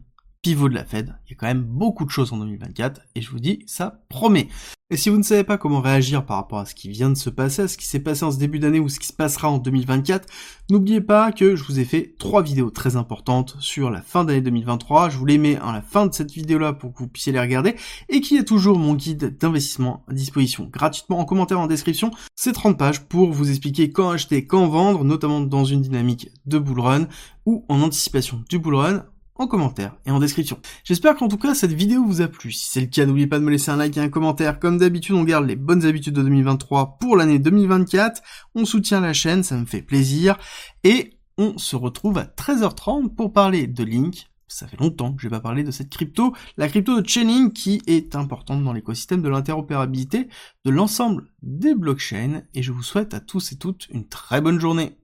pivot 0.43 0.69
de 0.69 0.75
la 0.75 0.83
Fed. 0.83 1.15
Il 1.25 1.31
y 1.31 1.33
a 1.33 1.37
quand 1.39 1.47
même 1.47 1.63
beaucoup 1.63 2.05
de 2.05 2.11
choses 2.11 2.33
en 2.33 2.37
2024 2.37 3.01
et 3.15 3.21
je 3.21 3.31
vous 3.31 3.39
dis, 3.39 3.63
ça 3.65 4.03
promet. 4.09 4.49
Et 4.89 4.97
si 4.97 5.09
vous 5.09 5.17
ne 5.17 5.23
savez 5.23 5.45
pas 5.45 5.57
comment 5.57 5.81
réagir 5.81 6.25
par 6.25 6.37
rapport 6.37 6.59
à 6.59 6.65
ce 6.65 6.75
qui 6.75 6.89
vient 6.89 7.09
de 7.09 7.17
se 7.17 7.31
passer, 7.31 7.63
à 7.63 7.67
ce 7.67 7.77
qui 7.77 7.87
s'est 7.87 8.01
passé 8.01 8.25
en 8.25 8.31
ce 8.31 8.37
début 8.37 8.59
d'année 8.59 8.79
ou 8.79 8.89
ce 8.89 8.99
qui 8.99 9.07
se 9.07 9.13
passera 9.13 9.49
en 9.49 9.57
2024, 9.57 10.27
n'oubliez 10.69 11.01
pas 11.01 11.31
que 11.31 11.55
je 11.55 11.63
vous 11.63 11.79
ai 11.79 11.85
fait 11.85 12.13
trois 12.19 12.43
vidéos 12.43 12.69
très 12.69 12.97
importantes 12.97 13.55
sur 13.59 13.89
la 13.89 14.01
fin 14.01 14.25
d'année 14.25 14.41
2023. 14.41 15.09
Je 15.09 15.17
vous 15.17 15.25
les 15.25 15.37
mets 15.37 15.55
à 15.55 15.71
la 15.71 15.81
fin 15.81 16.05
de 16.05 16.13
cette 16.13 16.31
vidéo-là 16.31 16.73
pour 16.73 16.93
que 16.93 16.99
vous 16.99 17.07
puissiez 17.07 17.31
les 17.31 17.39
regarder 17.39 17.75
et 18.09 18.19
qu'il 18.19 18.37
y 18.37 18.39
a 18.39 18.43
toujours 18.43 18.77
mon 18.77 18.93
guide 18.93 19.37
d'investissement 19.39 20.03
à 20.09 20.13
disposition 20.13 20.69
gratuitement 20.71 21.19
en 21.19 21.25
commentaire 21.25 21.59
en 21.59 21.67
description. 21.67 22.11
C'est 22.35 22.53
30 22.53 22.77
pages 22.77 23.05
pour 23.05 23.31
vous 23.31 23.49
expliquer 23.49 23.91
quand 23.91 24.11
acheter, 24.11 24.45
quand 24.45 24.67
vendre, 24.67 25.05
notamment 25.05 25.39
dans 25.39 25.63
une 25.63 25.81
dynamique 25.81 26.29
de 26.45 26.59
bull 26.59 26.81
run 26.81 27.07
ou 27.45 27.65
en 27.69 27.81
anticipation 27.81 28.43
du 28.49 28.59
bull 28.59 28.75
run 28.75 29.05
en 29.35 29.47
commentaire 29.47 29.95
et 30.05 30.11
en 30.11 30.19
description. 30.19 30.59
J'espère 30.83 31.15
qu'en 31.15 31.27
tout 31.27 31.37
cas 31.37 31.55
cette 31.55 31.73
vidéo 31.73 32.03
vous 32.05 32.21
a 32.21 32.27
plu. 32.27 32.51
Si 32.51 32.69
c'est 32.69 32.81
le 32.81 32.87
cas, 32.87 33.05
n'oubliez 33.05 33.27
pas 33.27 33.39
de 33.39 33.43
me 33.43 33.51
laisser 33.51 33.71
un 33.71 33.77
like 33.77 33.97
et 33.97 34.01
un 34.01 34.09
commentaire. 34.09 34.59
Comme 34.59 34.77
d'habitude, 34.77 35.15
on 35.15 35.23
garde 35.23 35.45
les 35.45 35.55
bonnes 35.55 35.85
habitudes 35.85 36.13
de 36.13 36.21
2023 36.21 36.97
pour 36.99 37.17
l'année 37.17 37.39
2024. 37.39 38.21
On 38.55 38.65
soutient 38.65 39.01
la 39.01 39.13
chaîne, 39.13 39.43
ça 39.43 39.57
me 39.57 39.65
fait 39.65 39.81
plaisir. 39.81 40.37
Et 40.83 41.17
on 41.37 41.57
se 41.57 41.75
retrouve 41.75 42.17
à 42.17 42.25
13h30 42.25 43.15
pour 43.15 43.33
parler 43.33 43.67
de 43.67 43.83
Link. 43.83 44.27
Ça 44.47 44.67
fait 44.67 44.79
longtemps 44.79 45.13
que 45.13 45.21
je 45.21 45.27
n'ai 45.27 45.31
pas 45.31 45.39
parlé 45.39 45.63
de 45.63 45.71
cette 45.71 45.89
crypto, 45.89 46.35
la 46.57 46.67
crypto 46.67 47.01
de 47.01 47.07
Chainlink 47.07 47.53
qui 47.53 47.81
est 47.87 48.15
importante 48.15 48.63
dans 48.63 48.73
l'écosystème 48.73 49.23
de 49.23 49.29
l'interopérabilité 49.29 50.27
de 50.63 50.69
l'ensemble 50.69 51.25
des 51.41 51.73
blockchains. 51.73 52.43
Et 52.53 52.61
je 52.61 52.71
vous 52.71 52.83
souhaite 52.83 53.15
à 53.15 53.19
tous 53.19 53.51
et 53.51 53.55
toutes 53.55 53.87
une 53.89 54.07
très 54.07 54.41
bonne 54.41 54.59
journée. 54.59 54.95